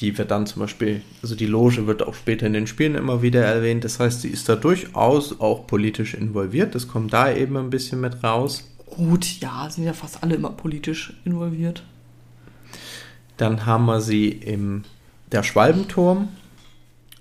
Die 0.00 0.16
wird 0.16 0.30
dann 0.30 0.46
zum 0.46 0.60
Beispiel, 0.60 1.02
also 1.22 1.34
die 1.34 1.46
Loge 1.46 1.86
wird 1.86 2.02
auch 2.02 2.14
später 2.14 2.46
in 2.46 2.54
den 2.54 2.66
Spielen 2.66 2.94
immer 2.94 3.20
wieder 3.20 3.44
erwähnt. 3.44 3.84
Das 3.84 4.00
heißt, 4.00 4.22
sie 4.22 4.28
ist 4.28 4.48
da 4.48 4.56
durchaus 4.56 5.40
auch 5.40 5.66
politisch 5.66 6.14
involviert. 6.14 6.74
Das 6.74 6.88
kommt 6.88 7.12
da 7.12 7.30
eben 7.30 7.56
ein 7.58 7.68
bisschen 7.68 8.00
mit 8.00 8.24
raus. 8.24 8.64
Gut, 8.86 9.40
ja, 9.40 9.68
sind 9.68 9.84
ja 9.84 9.92
fast 9.92 10.22
alle 10.22 10.36
immer 10.36 10.50
politisch 10.50 11.12
involviert. 11.26 11.82
Dann 13.40 13.64
haben 13.64 13.86
wir 13.86 14.00
sie 14.00 14.28
im 14.28 14.84
der 15.32 15.42
Schwalbenturm. 15.42 16.28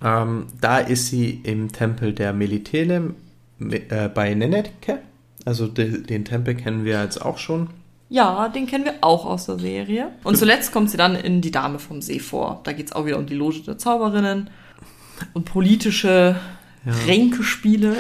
Ähm, 0.04 0.48
da 0.60 0.80
ist 0.80 1.08
sie 1.08 1.42
im 1.44 1.72
Tempel 1.72 2.14
der 2.14 2.34
Melitele 2.34 3.14
äh, 3.60 4.10
bei 4.10 4.34
Nenetke. 4.34 5.00
Also 5.46 5.68
de, 5.68 6.02
den 6.04 6.26
Tempel 6.26 6.56
kennen 6.56 6.86
wir 6.86 7.02
jetzt 7.02 7.22
auch 7.22 7.38
schon. 7.38 7.70
Ja, 8.10 8.50
den 8.50 8.66
kennen 8.66 8.86
wir 8.86 8.96
auch 9.02 9.26
aus 9.26 9.46
der 9.46 9.60
Serie. 9.60 10.10
Und 10.24 10.38
zuletzt 10.38 10.72
kommt 10.72 10.90
sie 10.90 10.98
dann 10.98 11.16
in 11.16 11.42
Die 11.42 11.52
Dame 11.52 11.80
vom 11.80 12.02
See 12.02 12.20
vor. 12.20 12.62
Da 12.64 12.74
geht 12.74 12.88
es 12.88 12.92
auch 12.94 13.06
wieder 13.06 13.18
um 13.18 13.28
die 13.28 13.36
Loge 13.36 13.62
der 13.62 13.78
Zauberinnen 13.78 14.50
und 15.34 15.46
politische 15.46 16.36
Ja. 16.86 16.94
Ränkespiele. 17.06 17.98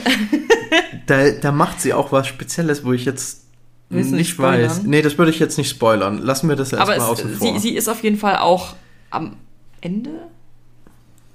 Da, 1.05 1.32
da 1.32 1.51
macht 1.51 1.82
sie 1.82 1.93
auch 1.93 2.12
was 2.12 2.27
Spezielles, 2.27 2.86
wo 2.86 2.93
ich 2.93 3.05
jetzt 3.05 3.45
Willst 3.89 4.12
nicht 4.12 4.30
spoilern? 4.30 4.69
weiß. 4.69 4.84
Nee, 4.84 5.02
das 5.02 5.17
würde 5.17 5.32
ich 5.32 5.39
jetzt 5.39 5.58
nicht 5.58 5.69
spoilern. 5.69 6.19
Lassen 6.19 6.47
wir 6.47 6.56
das 6.56 6.71
erstmal 6.73 6.99
außen 6.99 7.36
vor. 7.36 7.54
sie, 7.54 7.60
sie 7.60 7.75
ist 7.75 7.88
auf 7.88 8.04
jeden 8.04 8.17
Fall 8.17 8.38
auch 8.38 8.75
am 9.10 9.36
Ende 9.82 10.12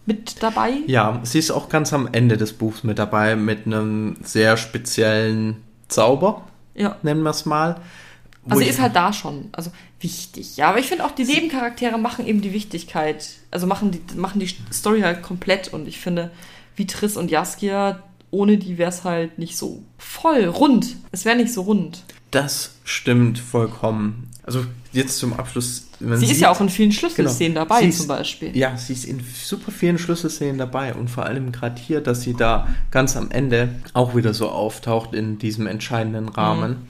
mit 0.07 0.43
dabei. 0.43 0.75
ja, 0.87 1.21
sie 1.25 1.39
ist 1.39 1.51
auch 1.51 1.69
ganz 1.69 1.93
am 1.93 2.09
Ende 2.13 2.37
des 2.37 2.53
Buchs 2.53 2.85
mit 2.85 2.99
dabei 2.99 3.37
mit 3.37 3.67
einem 3.67 4.17
sehr 4.23 4.57
speziellen 4.57 5.57
Zauber, 5.89 6.43
Ja. 6.75 6.97
nennen 7.03 7.23
wir 7.23 7.31
es 7.31 7.47
mal. 7.47 7.81
Also 8.47 8.59
sie 8.59 8.65
ich- 8.65 8.71
ist 8.71 8.81
halt 8.83 8.95
da 8.95 9.13
schon, 9.15 9.49
also 9.53 9.71
wichtig. 10.01 10.59
Ja, 10.59 10.69
aber 10.69 10.79
ich 10.79 10.87
finde 10.87 11.05
auch, 11.07 11.13
die 11.13 11.25
Nebencharaktere 11.25 11.97
machen 11.99 12.27
eben 12.27 12.43
die 12.43 12.53
Wichtigkeit, 12.53 13.27
also 13.51 13.67
machen 13.67 13.91
die, 13.93 14.03
machen 14.17 14.39
die 14.41 14.55
Story 14.71 15.01
halt 15.01 15.23
komplett 15.23 15.73
und 15.73 15.89
ich 15.89 15.99
finde, 15.99 16.31
wie 16.77 16.87
Triss 16.87 17.17
und 17.17 17.31
Jaskia, 17.31 18.03
ohne 18.31 18.59
die 18.59 18.77
wäre 18.77 18.91
es 18.91 19.05
halt 19.05 19.39
nicht 19.39 19.57
so 19.57 19.83
voll, 19.97 20.45
rund. 20.45 20.97
Es 21.13 21.25
wäre 21.25 21.37
nicht 21.37 21.53
so 21.55 21.63
rund. 21.63 22.03
Das 22.35 22.73
stimmt 22.85 23.39
vollkommen. 23.39 24.29
Also 24.43 24.65
jetzt 24.93 25.19
zum 25.19 25.33
Abschluss. 25.33 25.87
Sie 25.99 26.05
ist 26.13 26.21
sieht- 26.21 26.41
ja 26.41 26.51
auch 26.51 26.61
in 26.61 26.69
vielen 26.69 26.93
Schlüsselszenen 26.93 27.55
Genau. 27.55 27.65
dabei, 27.67 27.83
ist- 27.85 27.99
zum 27.99 28.09
Beispiel. 28.09 28.55
Ja, 28.57 28.77
sie 28.77 28.93
ist 28.93 29.05
in 29.07 29.21
super 29.43 29.73
vielen 29.73 29.99
Schlüsselszenen 29.99 30.59
dabei 30.59 30.95
und 30.95 31.09
vor 31.09 31.25
allem 31.25 31.51
gerade 31.53 31.81
hier, 31.81 32.01
dass 32.03 32.23
sie 32.23 32.35
da 32.35 32.69
ganz 32.91 33.17
am 33.17 33.31
Ende 33.31 33.75
auch 33.95 34.15
wieder 34.15 34.35
so 34.35 34.51
auftaucht 34.51 35.15
in 35.15 35.39
diesem 35.39 35.67
entscheidenden 35.67 36.29
Rahmen. 36.29 36.87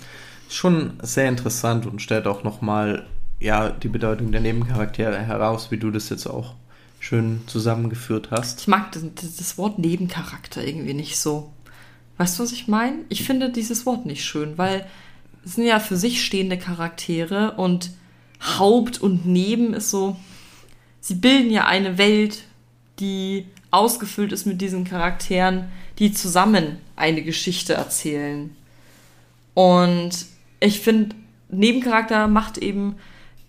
Schon 0.50 0.94
sehr 1.02 1.28
interessant 1.28 1.86
und 1.86 2.02
stellt 2.02 2.26
auch 2.26 2.42
nochmal 2.44 3.06
ja, 3.40 3.68
die 3.68 3.88
Bedeutung 3.88 4.32
der 4.32 4.40
Nebencharaktere 4.40 5.18
heraus, 5.18 5.70
wie 5.70 5.76
du 5.76 5.90
das 5.90 6.08
jetzt 6.08 6.26
auch 6.26 6.54
schön 6.98 7.42
zusammengeführt 7.46 8.30
hast. 8.30 8.60
Ich 8.62 8.68
mag 8.68 8.90
das, 8.92 9.02
das 9.36 9.58
Wort 9.58 9.78
Nebencharakter 9.78 10.64
irgendwie 10.64 10.94
nicht 10.94 11.18
so. 11.18 11.52
Weißt 12.16 12.38
du, 12.38 12.42
was 12.44 12.52
ich 12.52 12.68
meine? 12.68 12.98
Ich 13.10 13.24
finde 13.24 13.50
dieses 13.50 13.84
Wort 13.86 14.06
nicht 14.06 14.24
schön, 14.24 14.56
weil 14.56 14.86
es 15.44 15.54
sind 15.54 15.64
ja 15.64 15.80
für 15.80 15.96
sich 15.96 16.24
stehende 16.24 16.58
Charaktere 16.58 17.52
und 17.52 17.90
Haupt 18.58 19.00
und 19.00 19.26
Neben 19.26 19.74
ist 19.74 19.90
so, 19.90 20.16
sie 21.00 21.14
bilden 21.14 21.50
ja 21.50 21.66
eine 21.66 21.98
Welt, 21.98 22.44
die 23.00 23.46
ausgefüllt 23.70 24.32
ist 24.32 24.46
mit 24.46 24.60
diesen 24.60 24.84
Charakteren, 24.84 25.70
die 25.98 26.12
zusammen 26.12 26.78
eine 26.96 27.22
Geschichte 27.22 27.74
erzählen. 27.74 28.54
Und 29.54 30.26
ich 30.60 30.80
finde, 30.80 31.16
Nebencharakter 31.48 32.28
macht 32.28 32.58
eben, 32.58 32.96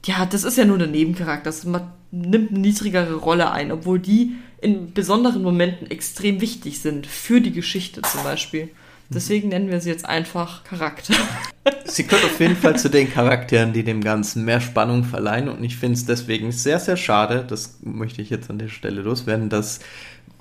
ja, 0.06 0.26
das 0.26 0.44
ist 0.44 0.58
ja 0.58 0.66
nur 0.66 0.78
der 0.78 0.88
Nebencharakter, 0.88 1.46
das 1.46 1.64
nimmt 1.64 2.52
eine 2.52 2.60
niedrigere 2.60 3.16
Rolle 3.16 3.52
ein, 3.52 3.72
obwohl 3.72 4.00
die 4.00 4.36
in 4.62 4.94
besonderen 4.94 5.44
Momenten 5.44 5.90
extrem 5.90 6.42
wichtig 6.42 6.80
sind, 6.80 7.08
für 7.08 7.42
die 7.42 7.52
Geschichte 7.52 8.02
zum 8.02 8.24
Beispiel. 8.24 8.70
Deswegen 9.10 9.50
nennen 9.50 9.70
wir 9.70 9.82
sie 9.82 9.90
jetzt 9.90 10.06
einfach 10.06 10.64
Charakter. 10.64 11.14
Sie 11.86 12.04
gehört 12.04 12.26
auf 12.26 12.40
jeden 12.40 12.56
Fall 12.56 12.78
zu 12.78 12.90
den 12.90 13.12
Charakteren, 13.12 13.74
die 13.74 13.84
dem 13.84 14.04
Ganzen 14.04 14.46
mehr 14.46 14.62
Spannung 14.62 15.04
verleihen 15.04 15.50
und 15.50 15.64
ich 15.64 15.78
finde 15.78 15.96
es 15.96 16.06
deswegen 16.06 16.52
sehr, 16.52 16.80
sehr 16.80 16.98
schade, 16.98 17.46
das 17.48 17.80
möchte 17.82 18.22
ich 18.22 18.30
jetzt 18.30 18.50
an 18.50 18.60
der 18.60 18.68
Stelle 18.68 19.02
loswerden, 19.02 19.50
dass 19.50 19.80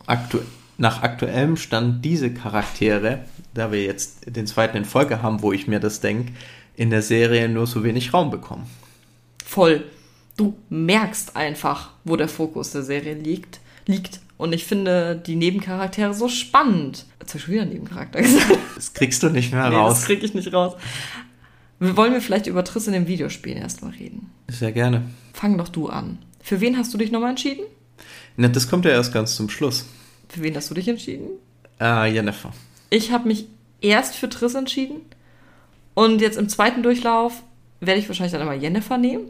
aktu 0.07 0.41
nach 0.77 1.03
aktuellem 1.03 1.57
Stand 1.57 2.05
diese 2.05 2.35
Charaktere, 2.35 3.21
da 3.55 3.71
wir 3.71 3.85
jetzt 3.85 4.35
den 4.35 4.47
zweiten 4.47 4.77
in 4.77 4.85
Folge 4.85 5.23
haben, 5.23 5.41
wo 5.41 5.53
ich 5.53 5.69
mir 5.69 5.79
das 5.79 6.01
denke, 6.01 6.33
in 6.75 6.91
der 6.91 7.03
Serie 7.03 7.49
nur 7.49 7.67
so 7.67 7.85
wenig 7.85 8.13
Raum 8.13 8.31
bekommen. 8.31 8.67
Voll. 9.45 9.85
Du 10.37 10.57
merkst 10.69 11.37
einfach, 11.37 11.91
wo 12.03 12.17
der 12.17 12.29
Fokus 12.29 12.73
der 12.73 12.83
Serie 12.83 13.15
liegt. 13.15 13.61
liegt. 13.87 14.19
Und 14.37 14.53
ich 14.53 14.65
finde 14.65 15.17
die 15.17 15.37
Nebencharaktere 15.37 16.13
so 16.15 16.29
spannend. 16.29 17.07
Jetzt 17.21 17.31
habe 17.31 17.39
ich 17.39 17.45
schon 17.45 17.55
wieder 17.55 17.65
Nebencharakter 17.65 18.21
gesagt. 18.23 18.59
Das 18.75 18.93
kriegst 18.93 19.23
du 19.23 19.29
nicht 19.31 19.53
mehr 19.53 19.65
Nee, 19.71 19.77
das 19.77 19.81
raus. 19.99 20.05
kriege 20.05 20.27
ich 20.27 20.35
nicht 20.35 20.53
raus. 20.53 20.75
Wir 21.79 21.97
wollen 21.97 22.13
wir 22.13 22.21
vielleicht 22.21 22.47
über 22.47 22.65
Triss 22.65 22.87
in 22.87 22.93
den 22.93 23.07
Videospielen 23.07 23.59
erstmal 23.59 23.93
reden. 23.93 24.31
Sehr 24.49 24.73
gerne. 24.73 25.03
Fang 25.33 25.59
doch 25.59 25.69
du 25.69 25.89
an. 25.89 26.19
Für 26.43 26.61
wen 26.61 26.77
hast 26.77 26.93
du 26.95 26.99
dich 26.99 27.11
nochmal 27.13 27.31
entschieden? 27.31 27.65
Na, 28.37 28.49
das 28.49 28.69
kommt 28.69 28.85
ja 28.85 28.91
erst 28.91 29.13
ganz 29.13 29.37
zum 29.37 29.49
Schluss. 29.49 29.87
Für 30.29 30.43
wen 30.43 30.57
hast 30.57 30.71
du 30.71 30.75
dich 30.75 30.89
entschieden? 30.89 31.29
Ah, 31.79 32.07
Jennifer. 32.07 32.53
Ich 32.91 33.13
habe 33.13 33.29
mich 33.29 33.47
erst 33.81 34.15
für 34.17 34.29
Triss 34.29 34.55
entschieden. 34.55 34.97
Und 35.95 36.21
jetzt 36.21 36.39
im 36.39 36.49
zweiten 36.49 36.83
Durchlauf 36.83 37.43
werde 37.81 38.01
ich 38.01 38.09
wahrscheinlich 38.09 38.33
dann 38.33 38.43
immer 38.43 38.55
Jennifer 38.55 38.99
nehmen. 38.99 39.25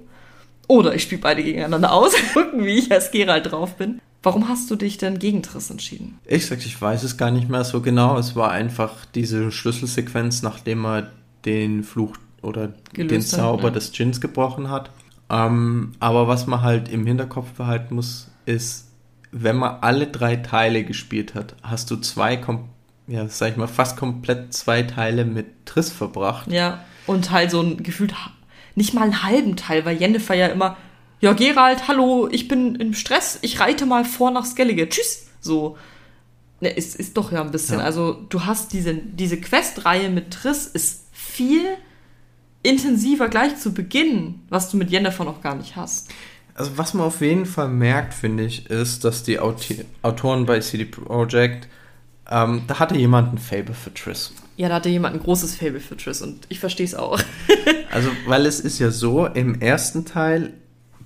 Oder 0.67 0.95
ich 0.95 1.03
spiele 1.03 1.21
beide 1.21 1.43
gegeneinander 1.43 1.93
aus. 1.93 2.15
Gucken, 2.33 2.65
wie 2.65 2.79
ich 2.79 2.91
als 2.91 3.11
Geralt 3.11 3.51
drauf 3.51 3.77
bin. 3.77 4.01
Warum 4.25 4.49
hast 4.49 4.71
du 4.71 4.77
dich 4.77 4.97
denn 4.97 5.19
gegen 5.19 5.43
Triss 5.43 5.71
entschieden? 5.71 6.19
Ich 6.25 6.47
sag, 6.47 6.65
ich 6.65 6.81
weiß 6.81 7.03
es 7.03 7.19
gar 7.19 7.31
nicht 7.31 7.51
mehr 7.51 7.63
so 7.63 7.83
genau. 7.83 8.17
Es 8.19 8.35
war 8.35 8.51
einfach 8.51 9.05
diese 9.15 9.53
Schlüsselsequenz, 9.53 10.41
nachdem 10.41 10.87
er 10.87 11.11
den 11.45 11.85
Fluch 11.85 12.17
oder 12.41 12.69
den 12.69 13.09
Gelöst 13.09 13.35
hat, 13.35 13.41
Zauber 13.41 13.65
ja. 13.65 13.71
des 13.71 13.93
Djinns 13.93 14.23
gebrochen 14.23 14.71
hat. 14.71 14.91
Ähm, 15.29 15.93
aber 16.01 16.27
was 16.27 16.47
man 16.47 16.63
halt 16.63 16.89
im 16.89 17.07
Hinterkopf 17.07 17.53
behalten 17.53 17.97
muss, 17.97 18.31
ist, 18.47 18.89
wenn 19.31 19.57
man 19.57 19.77
alle 19.83 20.07
drei 20.07 20.37
Teile 20.37 20.85
gespielt 20.85 21.35
hat, 21.35 21.55
hast 21.63 21.91
du 21.91 21.97
zwei, 21.97 22.41
ja, 23.07 23.29
sag 23.29 23.51
ich 23.51 23.57
mal, 23.59 23.69
fast 23.69 23.99
komplett 23.99 24.55
zwei 24.55 24.85
Teile 24.85 25.27
mit 25.27 25.67
Triss 25.67 25.91
verbracht. 25.91 26.51
Ja, 26.51 26.83
und 27.07 27.31
halt 27.31 27.51
so 27.51 27.61
ein 27.61 27.83
gefühlt 27.83 28.15
nicht 28.75 28.95
mal 28.95 29.03
einen 29.03 29.23
halben 29.23 29.57
Teil, 29.57 29.85
weil 29.85 29.99
Jennifer 29.99 30.35
ja 30.35 30.47
immer, 30.47 30.77
ja, 31.25 31.33
Gerald, 31.33 31.89
hallo, 31.89 32.29
ich 32.31 32.49
bin 32.49 32.75
im 32.75 32.93
Stress, 32.93 33.39
ich 33.41 33.59
reite 33.59 33.87
mal 33.87 34.05
vor 34.05 34.31
nach 34.31 34.45
Skellige, 34.45 34.87
tschüss, 34.91 35.27
so. 35.41 35.79
Ne, 36.61 36.69
ist, 36.69 36.97
ist 36.97 37.17
doch 37.17 37.33
ja 37.33 37.41
ein 37.41 37.51
bisschen. 37.51 37.79
Ja. 37.79 37.85
Also, 37.87 38.13
du 38.29 38.45
hast 38.45 38.75
diese, 38.75 38.95
diese 38.95 39.41
Questreihe 39.41 40.11
mit 40.11 40.33
Triss 40.33 40.67
ist 40.67 41.07
viel 41.13 41.65
intensiver 42.63 43.29
gleich 43.29 43.57
zu 43.57 43.73
Beginn, 43.73 44.41
was 44.51 44.71
du 44.71 44.77
mit 44.77 44.91
Jennifer 44.91 45.25
noch 45.25 45.41
gar 45.41 45.55
nicht 45.55 45.77
hast. 45.77 46.11
Also 46.55 46.77
was 46.77 46.93
man 46.93 47.07
auf 47.07 47.23
jeden 47.23 47.47
Fall 47.47 47.69
merkt, 47.69 48.13
finde 48.15 48.45
ich, 48.45 48.71
ist, 48.71 49.05
dass 49.05 49.23
die 49.23 49.41
Autoren 49.41 50.47
bei 50.47 50.61
CD 50.61 50.85
Projekt, 50.85 51.69
ähm, 52.31 52.63
da 52.69 52.79
hatte 52.79 52.97
jemand 52.97 53.35
ein 53.35 53.39
Fable 53.39 53.75
für 53.75 53.93
Triss. 53.93 54.33
Ja, 54.57 54.69
da 54.69 54.77
hatte 54.77 54.89
jemand 54.89 55.17
ein 55.17 55.23
großes 55.23 55.57
Fable 55.57 55.81
für 55.81 55.97
Triss 55.97 56.23
und 56.23 56.47
ich 56.49 56.61
verstehe 56.61 56.87
es 56.87 56.95
auch. 56.95 57.19
also, 57.91 58.11
weil 58.27 58.47
es 58.47 58.61
ist 58.61 58.79
ja 58.79 58.91
so, 58.91 59.27
im 59.27 59.61
ersten 59.61 60.05
Teil 60.05 60.53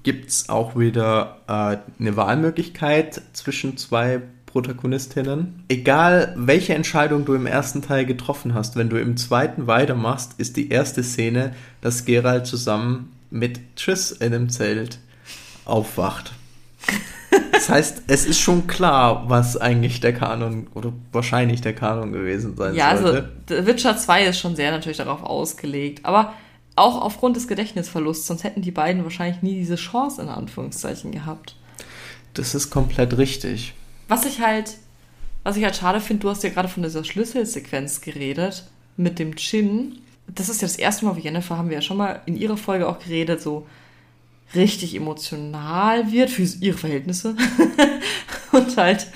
gibt 0.02 0.30
es 0.30 0.48
auch 0.48 0.76
wieder 0.76 1.38
äh, 1.46 2.00
eine 2.00 2.16
Wahlmöglichkeit 2.16 3.20
zwischen 3.32 3.76
zwei 3.76 4.22
Protagonistinnen. 4.46 5.64
Egal, 5.68 6.34
welche 6.36 6.74
Entscheidung 6.74 7.24
du 7.24 7.34
im 7.34 7.46
ersten 7.46 7.82
Teil 7.82 8.06
getroffen 8.06 8.54
hast, 8.54 8.76
wenn 8.76 8.88
du 8.88 8.98
im 8.98 9.16
zweiten 9.16 9.66
weitermachst, 9.66 10.34
ist 10.38 10.56
die 10.56 10.70
erste 10.70 11.02
Szene, 11.02 11.54
dass 11.80 12.04
Geralt 12.04 12.46
zusammen 12.46 13.12
mit 13.30 13.60
Triss 13.76 14.10
in 14.10 14.34
einem 14.34 14.48
Zelt 14.48 14.98
aufwacht. 15.64 16.32
Das 17.52 17.68
heißt, 17.68 18.02
es 18.06 18.24
ist 18.24 18.40
schon 18.40 18.66
klar, 18.66 19.24
was 19.28 19.56
eigentlich 19.56 20.00
der 20.00 20.14
Kanon 20.14 20.68
oder 20.74 20.92
wahrscheinlich 21.12 21.60
der 21.60 21.74
Kanon 21.74 22.12
gewesen 22.12 22.56
sein 22.56 22.74
ja, 22.74 22.88
also 22.88 23.08
sollte. 23.08 23.28
Ja, 23.50 23.56
also 23.56 23.66
Witcher 23.66 23.96
2 23.96 24.24
ist 24.26 24.38
schon 24.38 24.56
sehr 24.56 24.70
natürlich 24.70 24.96
darauf 24.96 25.22
ausgelegt, 25.22 26.04
aber 26.04 26.32
auch 26.78 27.00
aufgrund 27.00 27.36
des 27.36 27.48
Gedächtnisverlusts, 27.48 28.26
sonst 28.26 28.44
hätten 28.44 28.62
die 28.62 28.70
beiden 28.70 29.04
wahrscheinlich 29.04 29.42
nie 29.42 29.54
diese 29.54 29.76
Chance 29.76 30.22
in 30.22 30.28
Anführungszeichen 30.28 31.12
gehabt. 31.12 31.56
Das 32.34 32.54
ist 32.54 32.70
komplett 32.70 33.18
richtig. 33.18 33.74
Was 34.08 34.24
ich 34.24 34.40
halt, 34.40 34.76
was 35.44 35.56
ich 35.56 35.64
halt 35.64 35.76
schade 35.76 36.00
finde, 36.00 36.22
du 36.22 36.30
hast 36.30 36.42
ja 36.42 36.50
gerade 36.50 36.68
von 36.68 36.82
dieser 36.82 37.04
Schlüsselsequenz 37.04 38.00
geredet 38.00 38.64
mit 38.96 39.18
dem 39.18 39.36
Chin. 39.36 39.98
Das 40.26 40.48
ist 40.48 40.62
ja 40.62 40.68
das 40.68 40.76
erste 40.76 41.04
Mal, 41.04 41.16
wie 41.16 41.22
Jennifer 41.22 41.56
haben 41.56 41.68
wir 41.68 41.76
ja 41.76 41.82
schon 41.82 41.96
mal 41.96 42.22
in 42.26 42.36
ihrer 42.36 42.56
Folge 42.56 42.88
auch 42.88 42.98
geredet, 42.98 43.42
so 43.42 43.66
richtig 44.54 44.94
emotional 44.94 46.10
wird 46.10 46.30
für 46.30 46.42
ihre 46.42 46.78
Verhältnisse 46.78 47.36
und 48.52 48.76
halt 48.76 49.08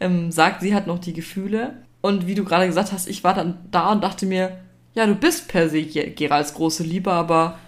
ähm, 0.00 0.30
sagt, 0.30 0.60
sie 0.60 0.74
hat 0.74 0.86
noch 0.86 0.98
die 0.98 1.12
Gefühle. 1.12 1.82
Und 2.00 2.26
wie 2.26 2.34
du 2.34 2.44
gerade 2.44 2.66
gesagt 2.66 2.92
hast, 2.92 3.08
ich 3.08 3.24
war 3.24 3.34
dann 3.34 3.58
da 3.70 3.90
und 3.90 4.02
dachte 4.02 4.26
mir, 4.26 4.58
ja, 4.94 5.06
du 5.06 5.14
bist 5.14 5.48
per 5.48 5.68
se 5.68 5.82
Geralds 5.84 6.54
große 6.54 6.82
Liebe, 6.82 7.12
aber 7.12 7.58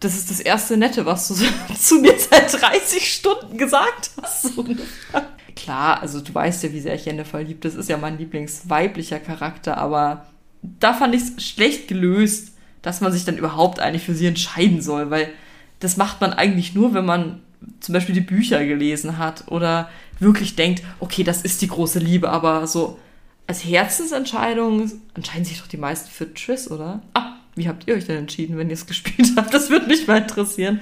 das 0.00 0.16
ist 0.16 0.30
das 0.30 0.40
erste 0.40 0.76
Nette, 0.76 1.06
was 1.06 1.28
du 1.28 1.34
zu 1.78 2.00
mir 2.00 2.18
seit 2.18 2.52
30 2.52 3.12
Stunden 3.12 3.56
gesagt 3.56 4.10
hast. 4.20 4.50
Klar, 5.56 6.00
also 6.02 6.20
du 6.20 6.34
weißt 6.34 6.64
ja, 6.64 6.72
wie 6.72 6.80
sehr 6.80 6.94
ich 6.94 7.04
Jennifer 7.04 7.42
liebt. 7.42 7.64
Das 7.64 7.74
ist 7.74 7.88
ja 7.88 7.96
mein 7.98 8.18
Lieblingsweiblicher 8.18 9.20
Charakter, 9.20 9.76
aber 9.76 10.26
da 10.62 10.94
fand 10.94 11.14
ich 11.14 11.22
es 11.22 11.44
schlecht 11.44 11.88
gelöst, 11.88 12.52
dass 12.80 13.00
man 13.00 13.12
sich 13.12 13.24
dann 13.24 13.38
überhaupt 13.38 13.78
eigentlich 13.78 14.02
für 14.02 14.14
sie 14.14 14.26
entscheiden 14.26 14.80
soll, 14.80 15.10
weil 15.10 15.28
das 15.78 15.96
macht 15.96 16.20
man 16.20 16.32
eigentlich 16.32 16.74
nur, 16.74 16.94
wenn 16.94 17.04
man 17.04 17.42
zum 17.80 17.92
Beispiel 17.92 18.14
die 18.14 18.20
Bücher 18.20 18.64
gelesen 18.64 19.18
hat 19.18 19.44
oder 19.48 19.88
wirklich 20.18 20.56
denkt, 20.56 20.82
okay, 21.00 21.22
das 21.22 21.42
ist 21.42 21.62
die 21.62 21.68
große 21.68 21.98
Liebe, 21.98 22.30
aber 22.30 22.66
so 22.66 22.98
als 23.52 23.66
Herzensentscheidung 23.66 24.90
entscheiden 25.12 25.44
sich 25.44 25.60
doch 25.60 25.66
die 25.66 25.76
meisten 25.76 26.08
für 26.08 26.32
Triss, 26.32 26.70
oder? 26.70 27.02
Ah, 27.12 27.34
wie 27.54 27.68
habt 27.68 27.86
ihr 27.86 27.94
euch 27.94 28.06
denn 28.06 28.16
entschieden, 28.16 28.56
wenn 28.56 28.68
ihr 28.68 28.74
es 28.74 28.86
gespielt 28.92 29.28
habt? 29.36 29.52
Das 29.52 29.68
würde 29.68 29.88
mich 29.88 30.06
mal 30.06 30.22
interessieren. 30.22 30.80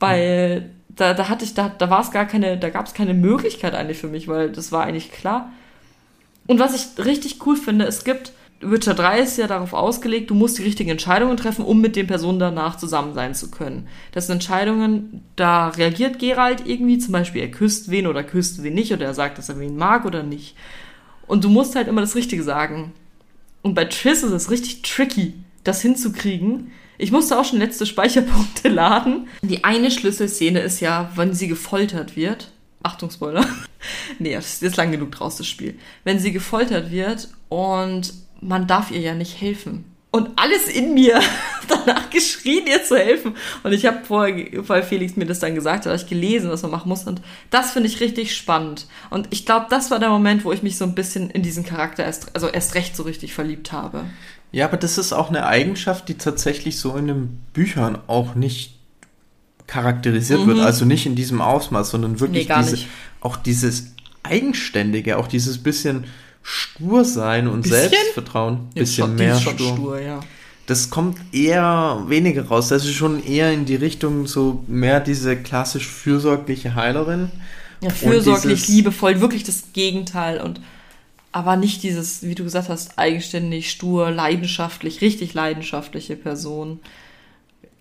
Weil 0.00 0.70
da, 0.88 1.14
da 1.14 1.28
hatte 1.28 1.44
ich, 1.44 1.54
da, 1.54 1.68
da 1.68 1.90
war 1.90 2.00
es 2.00 2.10
gar 2.10 2.26
keine, 2.26 2.58
da 2.58 2.70
gab 2.70 2.86
es 2.88 2.94
keine 2.94 3.14
Möglichkeit 3.14 3.76
eigentlich 3.76 3.98
für 3.98 4.08
mich, 4.08 4.26
weil 4.26 4.50
das 4.50 4.72
war 4.72 4.82
eigentlich 4.82 5.12
klar. 5.12 5.52
Und 6.48 6.58
was 6.58 6.74
ich 6.74 7.04
richtig 7.04 7.46
cool 7.46 7.56
finde, 7.56 7.84
es 7.84 8.02
gibt, 8.02 8.32
Witcher 8.60 8.94
3 8.94 9.20
ist 9.20 9.38
ja 9.38 9.46
darauf 9.46 9.74
ausgelegt, 9.74 10.30
du 10.30 10.34
musst 10.34 10.58
die 10.58 10.64
richtigen 10.64 10.90
Entscheidungen 10.90 11.36
treffen, 11.36 11.64
um 11.64 11.80
mit 11.80 11.94
den 11.94 12.08
Personen 12.08 12.40
danach 12.40 12.78
zusammen 12.78 13.14
sein 13.14 13.36
zu 13.36 13.52
können. 13.52 13.86
Das 14.10 14.26
sind 14.26 14.34
Entscheidungen, 14.34 15.22
da 15.36 15.68
reagiert 15.68 16.18
Gerald 16.18 16.66
irgendwie, 16.66 16.98
zum 16.98 17.12
Beispiel 17.12 17.42
er 17.42 17.50
küsst 17.52 17.92
wen 17.92 18.08
oder 18.08 18.24
küsst 18.24 18.60
wen 18.64 18.74
nicht 18.74 18.92
oder 18.92 19.04
er 19.04 19.14
sagt, 19.14 19.38
dass 19.38 19.50
er 19.50 19.60
wen 19.60 19.76
mag 19.76 20.04
oder 20.04 20.24
nicht. 20.24 20.56
Und 21.26 21.44
du 21.44 21.48
musst 21.48 21.74
halt 21.74 21.88
immer 21.88 22.00
das 22.00 22.14
Richtige 22.14 22.42
sagen. 22.42 22.92
Und 23.62 23.74
bei 23.74 23.84
Triss 23.86 24.22
ist 24.22 24.32
es 24.32 24.50
richtig 24.50 24.82
tricky, 24.82 25.34
das 25.62 25.80
hinzukriegen, 25.80 26.70
ich 26.96 27.10
musste 27.10 27.38
auch 27.38 27.44
schon 27.44 27.58
letzte 27.58 27.86
Speicherpunkte 27.86 28.68
laden. 28.70 29.28
Die 29.42 29.64
eine 29.64 29.90
Schlüsselszene 29.90 30.60
ist 30.60 30.80
ja, 30.80 31.10
wenn 31.16 31.34
sie 31.34 31.48
gefoltert 31.48 32.16
wird. 32.16 32.52
Achtung, 32.82 33.10
Spoiler. 33.10 33.46
nee, 34.18 34.34
das 34.34 34.62
ist 34.62 34.76
lang 34.76 34.92
genug 34.92 35.12
draus, 35.12 35.36
das 35.36 35.46
Spiel. 35.46 35.78
Wenn 36.04 36.18
sie 36.18 36.32
gefoltert 36.32 36.90
wird 36.90 37.28
und 37.48 38.12
man 38.40 38.66
darf 38.66 38.90
ihr 38.90 39.00
ja 39.00 39.14
nicht 39.14 39.40
helfen. 39.40 39.84
Und 40.14 40.30
alles 40.36 40.68
in 40.68 40.94
mir 40.94 41.20
danach 41.68 42.08
geschrien, 42.08 42.68
ihr 42.68 42.84
zu 42.84 42.96
helfen. 42.96 43.34
Und 43.64 43.72
ich 43.72 43.84
habe 43.84 44.04
vorher, 44.04 44.46
weil 44.68 44.84
Felix 44.84 45.16
mir 45.16 45.26
das 45.26 45.40
dann 45.40 45.56
gesagt 45.56 45.86
hat, 45.86 45.86
habe 45.86 45.96
ich 45.96 46.08
gelesen, 46.08 46.50
was 46.50 46.62
man 46.62 46.70
machen 46.70 46.88
muss. 46.88 47.02
Und 47.02 47.20
das 47.50 47.72
finde 47.72 47.88
ich 47.88 47.98
richtig 47.98 48.36
spannend. 48.36 48.86
Und 49.10 49.26
ich 49.30 49.44
glaube, 49.44 49.66
das 49.70 49.90
war 49.90 49.98
der 49.98 50.10
Moment, 50.10 50.44
wo 50.44 50.52
ich 50.52 50.62
mich 50.62 50.78
so 50.78 50.84
ein 50.84 50.94
bisschen 50.94 51.30
in 51.30 51.42
diesen 51.42 51.64
Charakter 51.64 52.04
erst, 52.04 52.32
also 52.32 52.46
erst 52.46 52.76
recht 52.76 52.94
so 52.94 53.02
richtig 53.02 53.34
verliebt 53.34 53.72
habe. 53.72 54.04
Ja, 54.52 54.66
aber 54.66 54.76
das 54.76 54.98
ist 54.98 55.12
auch 55.12 55.30
eine 55.30 55.48
Eigenschaft, 55.48 56.08
die 56.08 56.14
tatsächlich 56.14 56.78
so 56.78 56.94
in 56.94 57.08
den 57.08 57.40
Büchern 57.52 57.98
auch 58.06 58.36
nicht 58.36 58.78
charakterisiert 59.66 60.42
mhm. 60.42 60.46
wird. 60.46 60.60
Also 60.60 60.84
nicht 60.84 61.06
in 61.06 61.16
diesem 61.16 61.40
Ausmaß, 61.40 61.90
sondern 61.90 62.20
wirklich 62.20 62.48
nee, 62.48 62.54
diese, 62.60 62.78
auch 63.20 63.36
dieses 63.36 63.94
Eigenständige, 64.22 65.18
auch 65.18 65.26
dieses 65.26 65.60
bisschen 65.60 66.04
stur 66.44 67.04
sein 67.04 67.48
und 67.48 67.62
bisschen? 67.62 67.90
Selbstvertrauen. 67.90 68.68
Ja, 68.74 68.82
bisschen 68.82 69.06
schon, 69.06 69.16
mehr 69.16 69.40
stur. 69.40 69.54
stur 69.54 70.00
ja. 70.00 70.20
Das 70.66 70.88
kommt 70.90 71.18
eher 71.32 72.04
weniger 72.06 72.46
raus. 72.46 72.68
Das 72.68 72.84
ist 72.84 72.94
schon 72.94 73.22
eher 73.24 73.52
in 73.52 73.64
die 73.64 73.74
Richtung 73.74 74.26
so 74.26 74.62
mehr 74.66 75.00
diese 75.00 75.36
klassisch 75.36 75.88
fürsorgliche 75.88 76.74
Heilerin. 76.74 77.30
Ja, 77.80 77.90
fürsorglich, 77.90 78.68
liebevoll, 78.68 79.20
wirklich 79.20 79.42
das 79.42 79.64
Gegenteil 79.72 80.40
und 80.40 80.60
aber 81.32 81.56
nicht 81.56 81.82
dieses, 81.82 82.22
wie 82.22 82.36
du 82.36 82.44
gesagt 82.44 82.68
hast, 82.68 82.96
eigenständig, 82.96 83.68
stur, 83.68 84.12
leidenschaftlich, 84.12 85.00
richtig 85.00 85.34
leidenschaftliche 85.34 86.14
Person. 86.14 86.78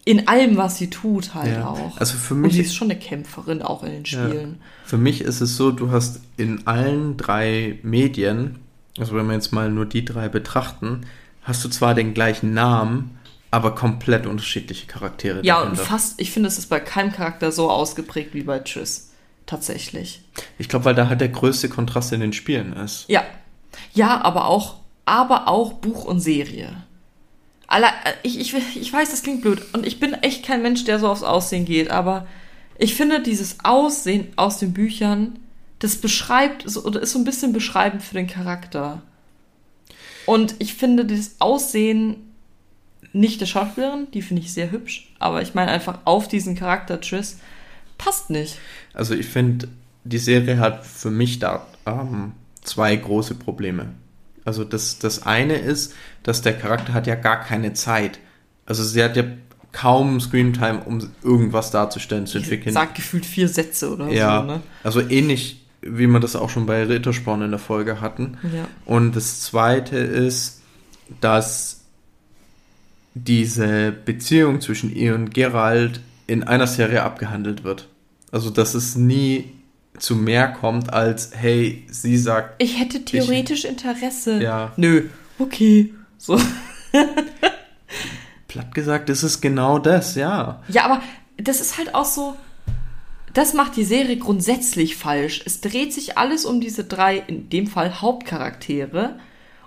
In 0.06 0.28
allem, 0.28 0.58
was 0.58 0.78
sie 0.78 0.89
tut, 0.89 1.34
halt 1.34 1.54
ja. 1.54 1.68
auch. 1.68 1.98
Also 1.98 2.18
für 2.18 2.36
mich. 2.36 2.52
Und 2.52 2.56
sie 2.56 2.62
ist 2.62 2.76
schon 2.76 2.92
eine 2.92 3.00
Kämpferin, 3.00 3.62
auch 3.62 3.84
in 3.84 3.92
den 3.92 4.06
Spielen. 4.06 4.58
Ja. 4.60 4.66
Für 4.86 4.98
mich 4.98 5.22
ist 5.22 5.39
es 5.39 5.56
so, 5.56 5.72
du 5.72 5.92
hast 5.92 6.20
in 6.36 6.68
allen 6.68 7.16
drei 7.16 7.80
Medien, 7.84 8.60
also 8.98 9.16
wenn 9.16 9.26
wir 9.28 9.34
jetzt 9.34 9.54
mal 9.54 9.70
nur 9.72 9.86
die 9.86 10.04
drei 10.04 10.28
betrachten, 10.28 11.06
hast 11.44 11.63
du 11.63 11.70
zwar 11.70 11.96
den 11.96 12.13
gleichen 12.13 12.54
Namen, 12.54 13.18
aber 13.50 13.76
komplett 13.76 14.26
unterschiedliche 14.26 14.88
Charaktere. 14.88 15.39
Ja, 15.44 15.62
dahinter. 15.62 15.82
und 15.82 15.88
fast, 15.88 16.20
ich 16.20 16.32
finde, 16.32 16.48
es 16.48 16.58
ist 16.58 16.70
bei 16.70 16.80
keinem 16.80 17.13
Charakter 17.13 17.52
so 17.52 17.70
ausgeprägt 17.70 18.34
wie 18.34 18.44
bei 18.44 18.60
Triss. 18.60 19.12
Tatsächlich. 19.46 20.22
Ich 20.58 20.70
glaube, 20.70 20.86
weil 20.86 20.96
da 20.96 21.10
halt 21.10 21.22
der 21.22 21.30
größte 21.30 21.70
Kontrast 21.70 22.13
in 22.13 22.22
den 22.22 22.34
Spielen 22.34 22.74
ist. 22.74 23.06
Ja, 23.10 23.24
ja, 23.94 24.22
aber 24.22 24.48
auch, 24.48 24.78
aber 25.06 25.48
auch 25.48 25.74
Buch 25.74 26.06
und 26.06 26.20
Serie. 26.20 26.84
Aller, 27.74 27.92
ich, 28.22 28.40
ich, 28.40 28.54
ich 28.54 28.94
weiß, 28.94 29.10
das 29.10 29.24
klingt 29.24 29.42
blöd 29.42 29.64
und 29.74 29.88
ich 29.88 30.00
bin 30.00 30.14
echt 30.14 30.46
kein 30.46 30.62
Mensch, 30.62 30.84
der 30.84 31.00
so 31.00 31.08
aufs 31.08 31.24
Aussehen 31.24 31.66
geht, 31.66 31.90
aber 31.90 32.28
ich 32.78 32.94
finde 32.94 33.20
dieses 33.20 33.58
Aussehen 33.64 34.28
aus 34.36 34.60
den 34.60 34.74
Büchern, 34.74 35.40
das 35.80 35.96
beschreibt 35.96 36.68
oder 36.78 37.02
ist 37.02 37.14
so 37.14 37.20
ein 37.20 37.26
bisschen 37.26 37.52
beschreibend 37.52 38.04
für 38.04 38.14
den 38.14 38.28
Charakter. 38.28 39.02
Und 40.28 40.54
ich 40.60 40.76
finde 40.76 41.06
dieses 41.06 41.42
Aussehen 41.42 42.18
nicht 43.12 43.42
der 43.42 43.48
Schauspielerin, 43.48 44.06
die 44.14 44.22
finde 44.22 44.44
ich 44.44 44.54
sehr 44.54 44.70
hübsch, 44.70 45.12
aber 45.18 45.42
ich 45.42 45.56
meine 45.56 45.72
einfach 45.72 46.02
auf 46.06 46.28
diesen 46.28 46.56
Charakter 46.56 47.02
Triss 47.02 47.40
passt 47.98 48.30
nicht. 48.30 48.60
Also 48.94 49.16
ich 49.16 49.26
finde, 49.26 49.68
die 50.04 50.20
Serie 50.20 50.60
hat 50.60 50.86
für 50.86 51.10
mich 51.10 51.40
da 51.40 51.66
ähm, 51.88 52.34
zwei 52.62 52.96
große 52.96 53.34
Probleme. 53.34 53.96
Also 54.45 54.63
das, 54.63 54.99
das 54.99 55.25
eine 55.25 55.56
ist, 55.56 55.93
dass 56.23 56.41
der 56.41 56.53
Charakter 56.53 56.93
hat 56.93 57.08
ja 57.08 57.15
gar 57.15 57.41
keine 57.41 57.73
Zeit. 57.73 58.19
Also 58.65 58.84
sie 58.84 59.03
hat 59.03 59.15
ja 59.15 59.23
kaum 59.71 60.19
Screentime, 60.21 60.82
um 60.86 61.10
irgendwas 61.23 61.71
darzustellen, 61.71 62.27
zu 62.27 62.38
entwickeln. 62.38 62.73
Sagt 62.73 62.95
gefühlt 62.95 63.25
vier 63.25 63.47
Sätze 63.47 63.91
oder 63.91 64.10
ja, 64.10 64.41
so, 64.41 64.47
ne? 64.47 64.62
Also 64.84 65.01
ähnlich, 65.01 65.65
wie 65.82 66.08
wir 66.08 66.19
das 66.19 66.36
auch 66.36 66.49
schon 66.49 66.65
bei 66.65 66.84
Rittersporn 66.84 67.41
in 67.41 67.51
der 67.51 67.60
Folge 67.60 67.99
hatten. 67.99 68.38
Ja. 68.53 68.67
Und 68.86 69.15
das 69.15 69.41
zweite 69.41 69.97
ist, 69.97 70.62
dass 71.19 71.82
diese 73.15 73.91
Beziehung 73.91 74.62
zwischen 74.62 74.93
ihr 74.95 75.15
und 75.15 75.34
Gerald 75.34 76.01
in 76.27 76.43
einer 76.43 76.67
Serie 76.67 77.03
abgehandelt 77.03 77.63
wird. 77.63 77.88
Also, 78.32 78.49
dass 78.49 78.73
es 78.73 78.95
nie 78.95 79.51
zu 79.99 80.15
mehr 80.15 80.47
kommt 80.49 80.91
als, 80.91 81.32
hey, 81.34 81.86
sie 81.89 82.17
sagt. 82.17 82.62
Ich 82.62 82.79
hätte 82.79 83.06
theoretisch 83.06 83.63
ich, 83.63 83.69
Interesse. 83.69 84.41
Ja. 84.41 84.73
Nö, 84.75 85.10
okay. 85.39 85.93
So. 86.17 86.39
Platt 88.47 88.73
gesagt, 88.73 89.10
ist 89.10 89.23
es 89.23 89.41
genau 89.41 89.79
das, 89.79 90.15
ja. 90.15 90.62
Ja, 90.67 90.86
aber 90.86 91.01
das 91.38 91.62
ist 91.62 91.77
halt 91.77 91.95
auch 91.95 92.06
so. 92.06 92.36
Das 93.34 93.53
macht 93.56 93.75
die 93.75 93.84
Serie 93.84 94.17
grundsätzlich 94.17 94.95
falsch. 94.95 95.41
Es 95.45 95.60
dreht 95.60 95.91
sich 95.91 96.17
alles 96.19 96.45
um 96.45 96.62
diese 96.62 96.84
drei, 96.84 97.17
in 97.17 97.49
dem 97.49 97.65
Fall 97.65 97.99
Hauptcharaktere. 97.99 99.17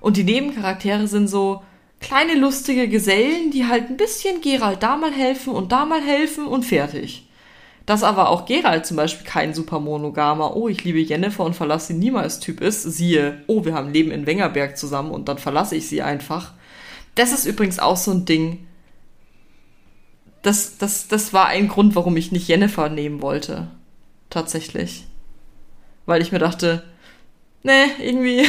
Und 0.00 0.16
die 0.16 0.22
Nebencharaktere 0.24 1.08
sind 1.08 1.26
so 1.26 1.64
kleine 2.00 2.34
lustige 2.34 2.88
Gesellen, 2.88 3.50
die 3.50 3.66
halt 3.66 3.90
ein 3.90 3.96
bisschen 3.96 4.40
Gerald 4.40 4.82
da 4.82 4.96
mal 4.96 5.12
helfen 5.12 5.52
und 5.52 5.72
da 5.72 5.84
mal 5.84 6.00
helfen 6.00 6.46
und 6.46 6.64
fertig. 6.64 7.25
Dass 7.86 8.02
aber 8.02 8.30
auch 8.30 8.46
Gerald 8.46 8.84
zum 8.84 8.96
Beispiel 8.96 9.24
kein 9.24 9.54
super 9.54 9.78
monogamer, 9.78 10.56
oh, 10.56 10.68
ich 10.68 10.82
liebe 10.82 10.98
Jennifer 10.98 11.44
und 11.44 11.54
verlasse 11.54 11.88
sie 11.88 11.98
niemals 11.98 12.40
Typ 12.40 12.60
ist, 12.60 12.82
siehe, 12.82 13.42
oh, 13.46 13.64
wir 13.64 13.74
haben 13.74 13.92
Leben 13.92 14.10
in 14.10 14.26
Wengerberg 14.26 14.76
zusammen 14.76 15.12
und 15.12 15.28
dann 15.28 15.38
verlasse 15.38 15.76
ich 15.76 15.88
sie 15.88 16.02
einfach. 16.02 16.52
Das 17.14 17.32
ist 17.32 17.46
übrigens 17.46 17.78
auch 17.78 17.96
so 17.96 18.10
ein 18.10 18.24
Ding, 18.24 18.66
das, 20.46 20.78
das, 20.78 21.08
das 21.08 21.32
war 21.32 21.46
ein 21.46 21.66
Grund, 21.68 21.96
warum 21.96 22.16
ich 22.16 22.30
nicht 22.30 22.46
Jennifer 22.46 22.88
nehmen 22.88 23.20
wollte. 23.20 23.68
Tatsächlich. 24.30 25.06
Weil 26.06 26.22
ich 26.22 26.30
mir 26.30 26.38
dachte, 26.38 26.84
ne, 27.64 27.86
irgendwie. 28.00 28.46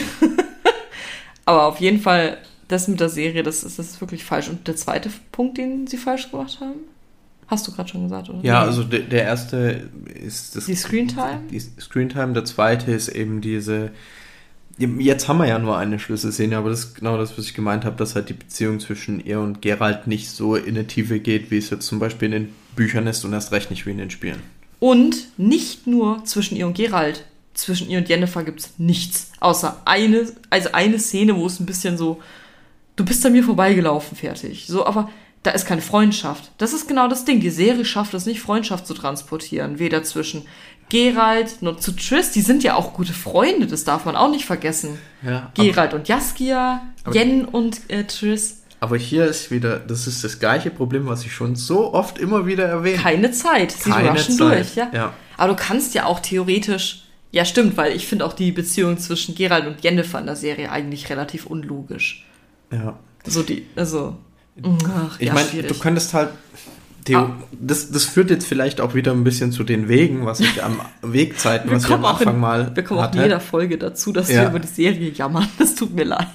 Aber 1.46 1.66
auf 1.66 1.80
jeden 1.80 2.00
Fall, 2.00 2.38
das 2.68 2.88
mit 2.88 3.00
der 3.00 3.10
Serie, 3.10 3.42
das 3.42 3.62
das 3.62 3.80
ist 3.80 4.00
wirklich 4.00 4.24
falsch. 4.24 4.48
Und 4.50 4.68
der 4.68 4.76
zweite 4.76 5.12
Punkt, 5.32 5.58
den 5.58 5.88
sie 5.88 5.98
falsch 5.98 6.30
gemacht 6.30 6.60
haben? 6.60 6.82
Hast 7.48 7.68
du 7.68 7.72
gerade 7.72 7.90
schon 7.90 8.04
gesagt, 8.04 8.30
oder? 8.30 8.40
Ja, 8.44 8.62
also 8.62 8.84
der, 8.84 9.02
der 9.02 9.24
erste 9.24 9.90
ist 10.14 10.56
das. 10.56 10.66
Die 10.66 10.76
Screentime? 10.76 11.42
Die 11.50 11.60
Screentime. 11.60 12.34
Der 12.34 12.46
zweite 12.46 12.92
ist 12.92 13.08
eben 13.08 13.42
diese 13.42 13.92
Jetzt 14.80 15.28
haben 15.28 15.40
wir 15.40 15.48
ja 15.48 15.58
nur 15.58 15.76
eine 15.76 15.98
Schlüsselszene, 15.98 16.56
aber 16.56 16.70
das 16.70 16.82
ist 16.82 16.96
genau 16.96 17.18
das, 17.18 17.36
was 17.36 17.46
ich 17.46 17.56
gemeint 17.56 17.84
habe, 17.84 17.96
dass 17.96 18.14
halt 18.14 18.30
die 18.30 18.34
Beziehung 18.34 18.80
zwischen 18.80 19.26
ihr 19.26 19.40
und 19.40 19.64
Gerald 19.64 20.06
nicht 20.06 20.30
so 20.30 20.56
in 20.56 20.76
eine 20.76 20.86
Tiefe 20.86 21.20
geht, 21.20 21.50
wie 21.50 21.58
es 21.58 21.72
jetzt 21.72 21.88
zum 21.88 21.98
Beispiel 21.98 22.28
in 22.28 22.44
den 22.44 22.56
Büchern 22.76 23.08
ist 23.08 23.26
und 23.26 23.34
erst 23.34 23.52
recht 23.52 23.72
nicht 23.72 23.88
wie 23.88 23.92
in 23.92 23.98
den 23.98 24.12
Spielen. 24.12 24.40
Und 24.80 25.40
nicht 25.40 25.88
nur 25.88 26.24
zwischen 26.26 26.56
ihr 26.58 26.68
und 26.68 26.78
Gerald. 26.78 27.26
Zwischen 27.56 27.90
ihr 27.90 27.98
und 27.98 28.08
Jennifer 28.08 28.44
gibt 28.44 28.60
es 28.60 28.70
nichts. 28.78 29.32
Außer 29.40 29.82
eine, 29.86 30.28
also 30.52 30.70
eine 30.74 31.00
Szene, 31.00 31.36
wo 31.36 31.48
es 31.48 31.60
ein 31.60 31.66
bisschen 31.66 31.98
so, 31.98 32.22
du 32.96 33.04
bist 33.04 33.26
an 33.26 33.32
mir 33.32 33.44
vorbeigelaufen, 33.44 34.16
fertig. 34.16 34.68
So, 34.68 34.86
aber 34.86 35.10
da 35.48 35.54
ist 35.54 35.66
keine 35.66 35.82
Freundschaft. 35.82 36.52
Das 36.58 36.74
ist 36.74 36.90
genau 36.90 37.08
das 37.08 37.24
Ding. 37.24 37.40
Die 37.40 37.50
Serie 37.50 37.86
schafft 37.86 38.14
es 38.14 38.26
nicht, 38.26 38.42
Freundschaft 38.42 38.86
zu 38.86 38.94
transportieren. 38.94 39.80
Weder 39.80 40.04
zwischen 40.04 40.46
Gerald 40.90 41.62
noch 41.62 41.80
zu 41.80 41.94
Triss, 41.94 42.32
die 42.32 42.42
sind 42.42 42.64
ja 42.64 42.76
auch 42.76 42.92
gute 42.92 43.14
Freunde, 43.14 43.66
das 43.66 43.86
darf 43.86 44.04
man 44.04 44.18
auch 44.18 44.30
nicht 44.30 44.46
vergessen. 44.46 45.00
Ja, 45.22 45.50
Gerald 45.54 45.94
und 45.94 46.10
Jaskia, 46.10 46.82
Jen 47.14 47.46
und 47.46 47.90
äh, 47.90 48.04
Triss. 48.04 48.64
Aber 48.82 48.98
hier 48.98 49.26
ist 49.26 49.50
wieder, 49.50 49.80
das 49.80 50.06
ist 50.06 50.26
das 50.26 50.38
gleiche 50.40 50.70
Problem, 50.70 51.08
was 51.08 51.24
ich 51.24 51.34
schon 51.34 51.56
so 51.56 51.94
oft 51.94 52.20
immer 52.20 52.46
wieder 52.46 52.66
erwähne. 52.66 53.02
Keine 53.02 53.32
Zeit, 53.32 53.72
sie 53.72 53.90
Keine 53.90 54.12
rushen 54.12 54.36
Zeit. 54.36 54.60
durch, 54.60 54.76
ja? 54.76 54.90
ja. 54.94 55.14
Aber 55.38 55.54
du 55.54 55.56
kannst 55.56 55.94
ja 55.94 56.06
auch 56.06 56.20
theoretisch, 56.20 57.06
ja 57.32 57.46
stimmt, 57.46 57.78
weil 57.78 57.96
ich 57.96 58.06
finde 58.06 58.26
auch 58.26 58.34
die 58.34 58.52
Beziehung 58.52 58.98
zwischen 58.98 59.34
Gerald 59.34 59.66
und 59.66 59.82
Jennifer 59.82 60.20
in 60.20 60.26
der 60.26 60.36
Serie 60.36 60.72
eigentlich 60.72 61.10
relativ 61.10 61.46
unlogisch. 61.46 62.26
Ja. 62.70 63.00
So 63.26 63.44
die, 63.44 63.66
also, 63.78 64.18
ach, 64.64 65.20
ich 65.20 65.28
ja, 65.28 65.34
meine, 65.34 65.64
du 65.64 65.74
könntest 65.76 66.14
halt 66.14 66.30
Theo, 67.06 67.20
Ah. 67.20 67.36
das, 67.54 67.90
das 67.92 68.04
führt 68.04 68.30
jetzt 68.32 68.46
vielleicht 68.46 68.82
auch 68.82 68.94
wieder 68.94 69.14
ein 69.14 69.24
bisschen 69.24 69.52
zu 69.54 69.64
den 69.64 69.88
Wegen, 69.88 70.26
was 70.26 70.40
ich 70.42 70.62
am 70.64 70.82
Wegzeiten, 71.02 71.70
wir 71.70 71.78
was 71.78 71.86
ich 71.86 71.92
am 71.92 72.04
auch 72.04 72.20
Anfang 72.20 72.34
in, 72.36 72.40
mal 72.42 72.72
wir 72.76 72.84
kommen 72.84 73.00
auch 73.00 73.04
hatte. 73.04 73.18
in 73.20 73.24
jeder 73.24 73.40
Folge 73.40 73.78
dazu, 73.78 74.12
dass 74.12 74.30
Ja. 74.30 74.42
wir 74.42 74.50
über 74.50 74.60
die 74.60 74.68
Serie 74.68 75.12
jammern. 75.12 75.48
Das 75.58 75.76
tut 75.76 75.96
mir 75.96 76.04
leid. 76.04 76.28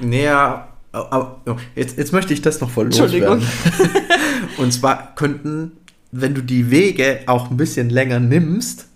Naja, 0.00 0.68
aber, 0.92 1.40
oh, 1.46 1.56
jetzt, 1.74 1.96
jetzt 1.96 2.12
möchte 2.12 2.34
ich 2.34 2.42
das 2.42 2.60
noch 2.60 2.68
voll 2.70 2.86
Entschuldigung. 2.86 3.40
loswerden. 3.40 3.90
Und 4.58 4.72
zwar 4.72 5.14
könnten, 5.14 5.72
wenn 6.12 6.34
du 6.34 6.42
die 6.42 6.70
Wege 6.70 7.20
auch 7.26 7.50
ein 7.50 7.56
bisschen 7.56 7.88
länger 7.88 8.20
nimmst, 8.20 8.88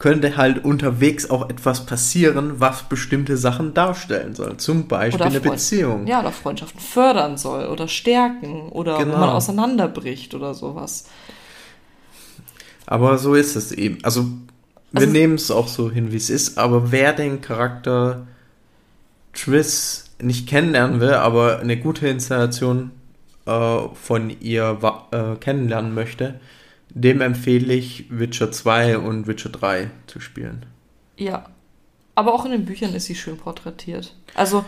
könnte 0.00 0.36
halt 0.38 0.64
unterwegs 0.64 1.28
auch 1.30 1.48
etwas 1.50 1.86
passieren, 1.86 2.54
was 2.58 2.84
bestimmte 2.88 3.36
Sachen 3.36 3.74
darstellen 3.74 4.34
soll. 4.34 4.56
Zum 4.56 4.88
Beispiel 4.88 5.22
eine 5.22 5.40
Beziehung. 5.40 6.06
Ja, 6.08 6.20
oder 6.20 6.32
Freundschaften 6.32 6.80
fördern 6.80 7.36
soll 7.36 7.66
oder 7.66 7.86
stärken 7.86 8.70
oder 8.70 8.98
Genau. 8.98 9.18
man 9.18 9.28
auseinanderbricht 9.28 10.34
oder 10.34 10.54
sowas. 10.54 11.04
Aber 12.86 13.18
so 13.18 13.34
ist 13.34 13.56
es 13.56 13.72
eben. 13.72 13.98
Also, 14.02 14.24
wir 14.92 15.02
Also- 15.02 15.12
nehmen 15.12 15.34
es 15.34 15.50
auch 15.50 15.68
so 15.68 15.90
hin, 15.90 16.10
wie 16.12 16.16
es 16.16 16.30
ist, 16.30 16.58
aber 16.58 16.90
wer 16.90 17.12
den 17.12 17.40
Charakter 17.42 18.26
Triss 19.34 20.06
nicht 20.20 20.48
kennenlernen 20.48 20.98
will, 21.00 21.12
aber 21.12 21.60
eine 21.60 21.76
gute 21.76 22.08
Installation 22.08 22.90
äh, 23.46 23.78
von 23.94 24.30
ihr 24.40 24.78
äh, 25.12 25.36
kennenlernen 25.36 25.94
möchte, 25.94 26.40
dem 26.90 27.20
empfehle 27.20 27.72
ich 27.72 28.06
Witcher 28.10 28.50
2 28.52 28.98
und 28.98 29.26
Witcher 29.26 29.50
3 29.50 29.90
zu 30.06 30.20
spielen. 30.20 30.66
Ja. 31.16 31.46
Aber 32.14 32.34
auch 32.34 32.44
in 32.44 32.50
den 32.50 32.64
Büchern 32.64 32.94
ist 32.94 33.06
sie 33.06 33.14
schön 33.14 33.36
porträtiert. 33.36 34.14
Also, 34.34 34.64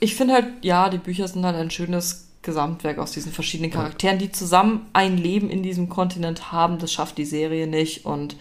ich 0.00 0.14
finde 0.14 0.34
halt, 0.34 0.46
ja, 0.62 0.90
die 0.90 0.98
Bücher 0.98 1.28
sind 1.28 1.44
halt 1.44 1.56
ein 1.56 1.70
schönes 1.70 2.28
Gesamtwerk 2.42 2.98
aus 2.98 3.12
diesen 3.12 3.32
verschiedenen 3.32 3.70
Charakteren, 3.70 4.18
die 4.18 4.30
zusammen 4.30 4.86
ein 4.92 5.16
Leben 5.16 5.50
in 5.50 5.62
diesem 5.62 5.88
Kontinent 5.88 6.52
haben. 6.52 6.78
Das 6.78 6.92
schafft 6.92 7.18
die 7.18 7.24
Serie 7.24 7.66
nicht. 7.66 8.04
Und 8.04 8.36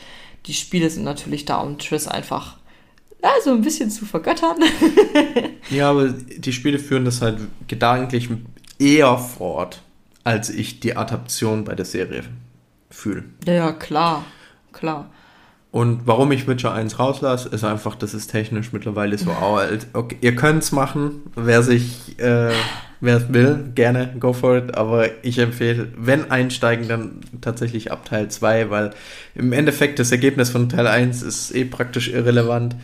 die 0.45 0.53
Spiele 0.53 0.89
sind 0.89 1.03
natürlich 1.03 1.45
da, 1.45 1.57
um 1.57 1.77
Triss 1.77 2.07
einfach 2.07 2.57
ja, 3.23 3.31
so 3.43 3.51
ein 3.51 3.61
bisschen 3.61 3.89
zu 3.89 4.05
vergöttern. 4.05 4.57
Ja, 5.71 5.89
aber 5.89 6.09
die 6.09 6.53
Spiele 6.53 6.77
führen 6.77 7.05
das 7.05 7.23
halt 7.23 7.39
gedanklich 7.67 8.29
eher 8.77 9.17
fort, 9.17 9.81
als 10.23 10.51
ich 10.51 10.79
die 10.79 10.95
Adaption 10.95 11.63
bei 11.63 11.73
der 11.73 11.85
Serie 11.85 12.23
fühle. 12.95 13.23
ja, 13.45 13.53
ja, 13.53 13.71
klar. 13.71 14.25
Klar. 14.71 15.09
Und 15.71 16.07
warum 16.07 16.31
ich 16.31 16.47
Witcher 16.47 16.73
1 16.73 16.99
rauslasse, 16.99 17.49
ist 17.49 17.65
einfach, 17.65 17.95
das 17.95 18.13
ist 18.13 18.27
technisch 18.27 18.71
mittlerweile 18.71 19.17
so 19.17 19.31
alt. 19.41 19.87
Okay, 19.91 20.17
ihr 20.21 20.35
könnt's 20.35 20.71
machen, 20.71 21.23
wer 21.35 21.63
sich, 21.63 22.17
äh, 22.17 22.51
wer 23.01 23.17
es 23.17 23.33
will, 23.33 23.71
gerne 23.75 24.15
go 24.17 24.31
for 24.31 24.57
it. 24.57 24.75
Aber 24.75 25.07
ich 25.23 25.37
empfehle, 25.37 25.89
wenn 25.97 26.31
einsteigen, 26.31 26.87
dann 26.87 27.19
tatsächlich 27.41 27.91
ab 27.91 28.05
Teil 28.05 28.29
2, 28.29 28.69
weil 28.69 28.91
im 29.35 29.51
Endeffekt 29.51 29.99
das 29.99 30.11
Ergebnis 30.11 30.49
von 30.49 30.69
Teil 30.69 30.87
1 30.87 31.21
ist 31.23 31.53
eh 31.53 31.65
praktisch 31.65 32.07
irrelevant. 32.07 32.77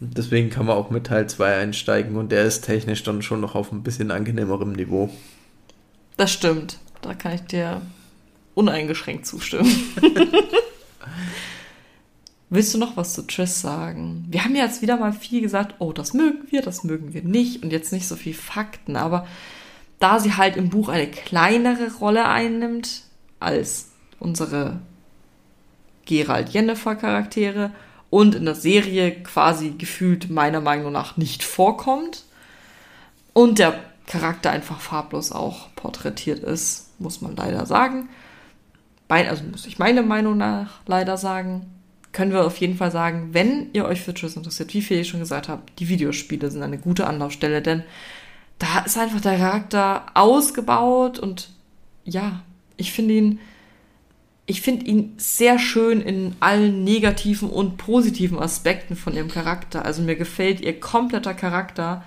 Deswegen 0.00 0.50
kann 0.50 0.66
man 0.66 0.76
auch 0.76 0.90
mit 0.90 1.06
Teil 1.06 1.28
2 1.28 1.56
einsteigen 1.56 2.16
und 2.16 2.30
der 2.30 2.44
ist 2.44 2.60
technisch 2.60 3.02
dann 3.02 3.22
schon 3.22 3.40
noch 3.40 3.54
auf 3.54 3.72
ein 3.72 3.82
bisschen 3.82 4.10
angenehmerem 4.10 4.72
Niveau. 4.72 5.10
Das 6.18 6.30
stimmt. 6.30 6.78
Da 7.00 7.14
kann 7.14 7.32
ich 7.32 7.42
dir 7.42 7.80
uneingeschränkt 8.58 9.24
zustimmen. 9.24 9.72
Willst 12.50 12.74
du 12.74 12.78
noch 12.78 12.96
was 12.96 13.12
zu 13.12 13.22
Triss 13.22 13.60
sagen? 13.60 14.26
Wir 14.30 14.44
haben 14.44 14.56
ja 14.56 14.64
jetzt 14.64 14.82
wieder 14.82 14.96
mal 14.96 15.12
viel 15.12 15.40
gesagt, 15.42 15.76
oh, 15.78 15.92
das 15.92 16.12
mögen 16.12 16.42
wir, 16.50 16.60
das 16.60 16.82
mögen 16.82 17.14
wir 17.14 17.22
nicht 17.22 17.62
und 17.62 17.70
jetzt 17.70 17.92
nicht 17.92 18.08
so 18.08 18.16
viel 18.16 18.34
Fakten, 18.34 18.96
aber 18.96 19.26
da 20.00 20.18
sie 20.18 20.34
halt 20.34 20.56
im 20.56 20.70
Buch 20.70 20.88
eine 20.88 21.08
kleinere 21.08 21.92
Rolle 21.98 22.26
einnimmt 22.26 23.02
als 23.38 23.90
unsere 24.18 24.80
Gerald 26.06 26.48
Jennifer 26.48 26.96
Charaktere 26.96 27.70
und 28.10 28.34
in 28.34 28.44
der 28.44 28.54
Serie 28.54 29.22
quasi 29.22 29.74
gefühlt 29.76 30.30
meiner 30.30 30.60
Meinung 30.60 30.90
nach 30.90 31.16
nicht 31.16 31.44
vorkommt 31.44 32.24
und 33.34 33.58
der 33.58 33.78
Charakter 34.06 34.50
einfach 34.50 34.80
farblos 34.80 35.30
auch 35.32 35.68
porträtiert 35.76 36.40
ist, 36.40 36.98
muss 36.98 37.20
man 37.20 37.36
leider 37.36 37.66
sagen. 37.66 38.08
Also 39.08 39.44
muss 39.44 39.66
ich 39.66 39.78
meine 39.78 40.02
Meinung 40.02 40.36
nach 40.36 40.80
leider 40.86 41.16
sagen, 41.16 41.66
können 42.12 42.32
wir 42.32 42.44
auf 42.44 42.56
jeden 42.58 42.76
Fall 42.76 42.90
sagen, 42.90 43.30
wenn 43.32 43.70
ihr 43.72 43.84
euch 43.84 44.00
für 44.00 44.14
Triss 44.14 44.36
interessiert, 44.36 44.74
wie 44.74 44.82
viel 44.82 44.98
ich 44.98 45.08
schon 45.08 45.20
gesagt 45.20 45.48
habe, 45.48 45.62
die 45.78 45.88
Videospiele 45.88 46.50
sind 46.50 46.62
eine 46.62 46.78
gute 46.78 47.06
Anlaufstelle, 47.06 47.62
denn 47.62 47.84
da 48.58 48.80
ist 48.80 48.98
einfach 48.98 49.20
der 49.20 49.38
Charakter 49.38 50.06
ausgebaut 50.14 51.18
und 51.18 51.50
ja, 52.04 52.40
ich 52.76 52.92
finde 52.92 53.14
ihn, 53.14 53.40
ich 54.46 54.62
finde 54.62 54.86
ihn 54.86 55.14
sehr 55.18 55.58
schön 55.58 56.00
in 56.00 56.34
allen 56.40 56.82
negativen 56.82 57.50
und 57.50 57.76
positiven 57.76 58.38
Aspekten 58.38 58.96
von 58.96 59.14
ihrem 59.14 59.28
Charakter. 59.28 59.84
Also 59.84 60.02
mir 60.02 60.16
gefällt 60.16 60.60
ihr 60.60 60.80
kompletter 60.80 61.34
Charakter, 61.34 62.02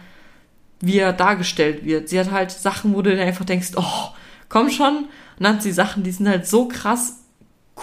wie 0.80 0.98
er 0.98 1.14
dargestellt 1.14 1.86
wird. 1.86 2.10
Sie 2.10 2.20
hat 2.20 2.32
halt 2.32 2.52
Sachen, 2.52 2.96
wo 2.96 3.02
du 3.02 3.16
dir 3.16 3.22
einfach 3.22 3.46
denkst, 3.46 3.74
oh, 3.76 4.10
komm 4.50 4.72
schon. 4.72 5.06
Und 5.42 5.46
dann 5.46 5.56
hat 5.56 5.64
sie 5.64 5.72
Sachen, 5.72 6.04
die 6.04 6.12
sind 6.12 6.30
halt 6.30 6.46
so 6.46 6.68
krass 6.68 7.24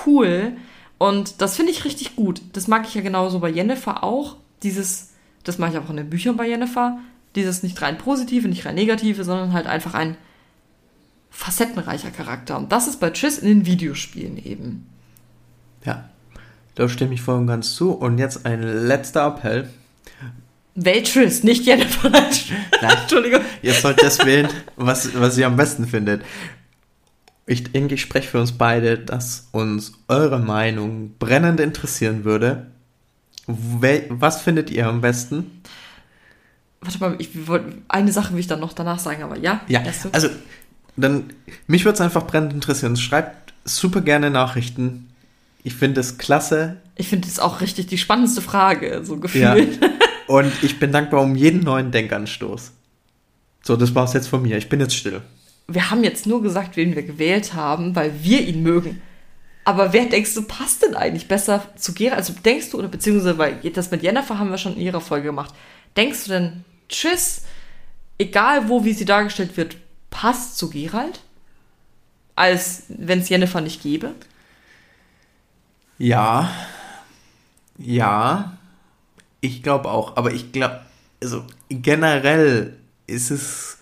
cool. 0.07 0.53
Und 0.97 1.41
das 1.41 1.57
finde 1.57 1.73
ich 1.73 1.85
richtig 1.85 2.15
gut. 2.15 2.41
Das 2.53 2.69
mag 2.69 2.87
ich 2.87 2.95
ja 2.95 3.01
genauso 3.01 3.41
bei 3.41 3.51
Jennifer 3.51 4.05
auch. 4.05 4.37
Dieses, 4.63 5.11
das 5.43 5.59
mache 5.59 5.73
ich 5.73 5.79
auch 5.79 5.91
in 5.91 5.97
den 5.97 6.09
Büchern 6.09 6.37
bei 6.37 6.49
Jennifer. 6.49 6.99
Dieses 7.35 7.65
nicht 7.65 7.83
rein 7.83 7.99
positive, 7.99 8.47
nicht 8.47 8.65
rein 8.65 8.77
negative, 8.77 9.25
sondern 9.25 9.53
halt 9.53 9.67
einfach 9.67 9.95
ein, 9.95 10.17
facettenreicher 11.31 12.11
Charakter. 12.11 12.57
Und 12.57 12.73
das 12.73 12.87
ist 12.87 13.01
bei 13.01 13.11
Triss 13.11 13.39
in 13.39 13.49
den 13.49 13.67
Videospielen 13.67 14.39
eben. 14.45 14.87
Ja, 15.85 16.09
da 16.77 16.89
stimme 16.89 17.15
ich 17.15 17.23
voll 17.23 17.39
und 17.39 17.49
ganz 17.49 17.75
zu. 17.75 17.93
Und 17.93 18.19
jetzt 18.19 18.47
ein 18.47 18.63
letzter 18.63 19.27
Appell. 19.27 19.69
Wählt 20.75 21.13
Triss, 21.13 21.43
nicht 21.43 21.67
Jennifer. 21.67 22.09
Nein. 22.09 22.25
Entschuldigung. 23.03 23.41
Ihr 23.63 23.75
sollt 23.75 24.01
das 24.01 24.25
wählen, 24.25 24.49
was, 24.77 25.11
was 25.19 25.37
ihr 25.37 25.47
am 25.47 25.57
besten 25.57 25.87
findet. 25.87 26.23
Ich 27.49 27.73
denke, 27.73 27.95
ich 27.95 28.03
spreche 28.03 28.29
für 28.29 28.41
uns 28.41 28.53
beide, 28.53 28.99
dass 28.99 29.49
uns 29.53 29.93
eure 30.07 30.39
Meinung 30.39 31.15
brennend 31.19 31.61
interessieren 31.61 32.25
würde. 32.25 32.67
Wel 33.47 34.07
was 34.11 34.43
findet 34.43 34.71
ihr 34.71 34.87
am 34.87 35.01
besten? 35.01 35.63
Warte 36.81 36.99
mal, 37.01 37.17
ich 37.19 37.49
wollte 37.49 37.79
eine 37.89 38.13
Sache 38.13 38.35
will 38.35 38.41
ich 38.41 38.47
dann 38.47 38.61
noch 38.61 38.73
danach 38.73 38.99
sagen, 38.99 39.23
aber 39.23 39.39
ja. 39.39 39.63
Ja, 39.69 39.83
also 40.13 40.29
dann 40.97 41.33
mich 41.67 41.85
würde 41.85 41.95
es 41.95 42.01
einfach 42.01 42.27
brennend 42.27 42.53
interessieren. 42.53 42.97
Schreibt 42.97 43.55
super 43.65 44.03
gerne 44.03 44.31
Nachrichten. 44.31 45.09
Ich 45.65 45.75
finde 45.75 46.01
es 46.01 46.19
klasse 46.19 46.77
ich 46.99 47.09
finde 47.09 47.29
das 47.29 47.39
auch 47.39 47.61
richtig 47.61 47.87
die 47.87 47.97
spannendste 47.97 48.43
Frage, 48.43 49.03
so 49.05 49.17
gefühlt. 49.19 49.81
Ja. 49.81 49.89
und 50.27 50.53
ich 50.63 50.79
bin 50.81 50.93
dankbar 50.93 51.23
um 51.23 51.37
jeden 51.37 51.61
neuen 51.61 51.93
Denkanstoß. 51.93 52.73
So, 53.63 53.77
das 53.77 53.95
war's 53.95 54.13
jetzt 54.13 54.27
von 54.27 54.43
mir. 54.43 54.59
Ich 54.59 54.69
bin 54.69 54.81
jetzt 54.81 54.97
still. 54.97 55.23
Wir 55.71 55.91
haben 55.91 56.03
jetzt 56.03 56.27
nur 56.27 56.43
gesagt, 56.43 56.77
wen 56.77 56.97
wir 56.97 57.03
gewählt 57.03 57.55
haben, 57.55 57.95
weil 57.95 58.23
wir 58.23 58.41
ihn 58.41 58.63
mögen. 58.63 59.03
Aber 59.65 59.93
wer 59.93 60.07
denkst 60.07 60.33
du, 60.35 60.43
passt 60.43 60.83
denn 60.83 60.95
eigentlich 60.95 61.29
besser 61.29 61.63
zu 61.77 61.93
Gerald? 61.93 62.17
Also 62.17 62.33
denkst 62.33 62.71
du, 62.71 62.79
oder 62.79 62.89
beziehungsweise, 62.89 63.37
weil 63.37 63.57
das 63.75 63.91
mit 63.91 64.03
Jennifer 64.03 64.39
haben 64.39 64.51
wir 64.51 64.57
schon 64.57 64.77
in 64.77 64.81
ihrer 64.81 65.03
Folge 65.03 65.27
gemacht. 65.27 65.55
Denkst 65.95 66.25
du 66.25 66.31
denn, 66.31 66.65
Tschüss, 66.89 67.43
egal 68.17 68.71
wo, 68.71 68.87
wie 68.87 68.95
sie 68.95 69.05
dargestellt 69.05 69.59
wird, 69.59 69.77
passt 70.09 70.57
zu 70.57 70.71
Gerald? 70.71 71.21
Als 72.35 72.85
wenn 72.89 73.19
es 73.19 73.29
Jennifer 73.29 73.61
nicht 73.61 73.83
gäbe? 73.83 74.15
Ja. 75.99 76.51
Ja. 77.77 78.57
Ich 79.43 79.63
glaube 79.63 79.91
auch. 79.91 80.17
Aber 80.17 80.33
ich 80.33 80.51
glaube, 80.53 80.81
also 81.23 81.45
generell 81.69 82.79
ist 83.07 83.31
es 83.31 83.78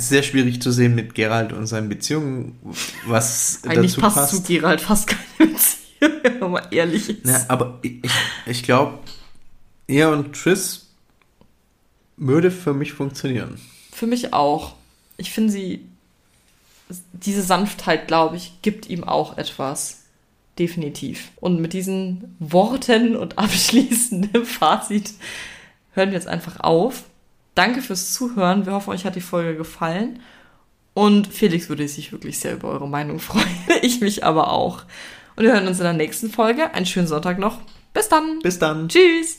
sehr 0.00 0.22
schwierig 0.22 0.60
zu 0.62 0.70
sehen 0.70 0.94
mit 0.94 1.14
Gerald 1.14 1.52
und 1.52 1.66
seinen 1.66 1.88
Beziehungen, 1.88 2.58
was 3.06 3.60
Eigentlich 3.66 3.92
dazu 3.92 4.00
passt, 4.00 4.16
passt. 4.16 4.34
zu 4.34 4.42
Gerald 4.42 4.80
fast 4.80 5.06
keine 5.06 5.52
Beziehung, 5.52 6.12
wenn 6.22 6.38
man 6.38 6.50
mal 6.52 6.66
ehrlich 6.70 7.08
ist. 7.08 7.20
Na, 7.24 7.44
aber 7.48 7.78
ich, 7.82 8.00
ich 8.46 8.62
glaube, 8.62 8.98
er 9.86 10.10
und 10.10 10.34
Triss 10.34 10.86
würde 12.16 12.50
für 12.50 12.74
mich 12.74 12.92
funktionieren. 12.92 13.60
Für 13.92 14.06
mich 14.06 14.32
auch. 14.32 14.74
Ich 15.16 15.32
finde 15.32 15.52
sie, 15.52 15.84
diese 17.12 17.42
Sanftheit, 17.42 18.06
glaube 18.06 18.36
ich, 18.36 18.60
gibt 18.62 18.88
ihm 18.88 19.04
auch 19.04 19.38
etwas. 19.38 20.02
Definitiv. 20.58 21.30
Und 21.36 21.60
mit 21.60 21.72
diesen 21.72 22.36
Worten 22.40 23.16
und 23.16 23.38
abschließendem 23.38 24.44
Fazit 24.44 25.12
hören 25.92 26.10
wir 26.10 26.18
jetzt 26.18 26.28
einfach 26.28 26.60
auf. 26.60 27.04
Danke 27.58 27.82
fürs 27.82 28.12
Zuhören. 28.12 28.66
Wir 28.66 28.72
hoffen, 28.72 28.90
euch 28.90 29.04
hat 29.04 29.16
die 29.16 29.20
Folge 29.20 29.56
gefallen. 29.56 30.20
Und 30.94 31.26
Felix 31.26 31.68
würde 31.68 31.88
sich 31.88 32.12
wirklich 32.12 32.38
sehr 32.38 32.54
über 32.54 32.68
eure 32.68 32.88
Meinung 32.88 33.18
freuen. 33.18 33.44
Ich 33.82 34.00
mich 34.00 34.24
aber 34.24 34.52
auch. 34.52 34.84
Und 35.34 35.42
wir 35.42 35.52
hören 35.52 35.66
uns 35.66 35.78
in 35.78 35.84
der 35.84 35.92
nächsten 35.92 36.30
Folge. 36.30 36.72
Einen 36.72 36.86
schönen 36.86 37.08
Sonntag 37.08 37.40
noch. 37.40 37.58
Bis 37.92 38.08
dann. 38.08 38.38
Bis 38.44 38.60
dann. 38.60 38.88
Tschüss. 38.88 39.36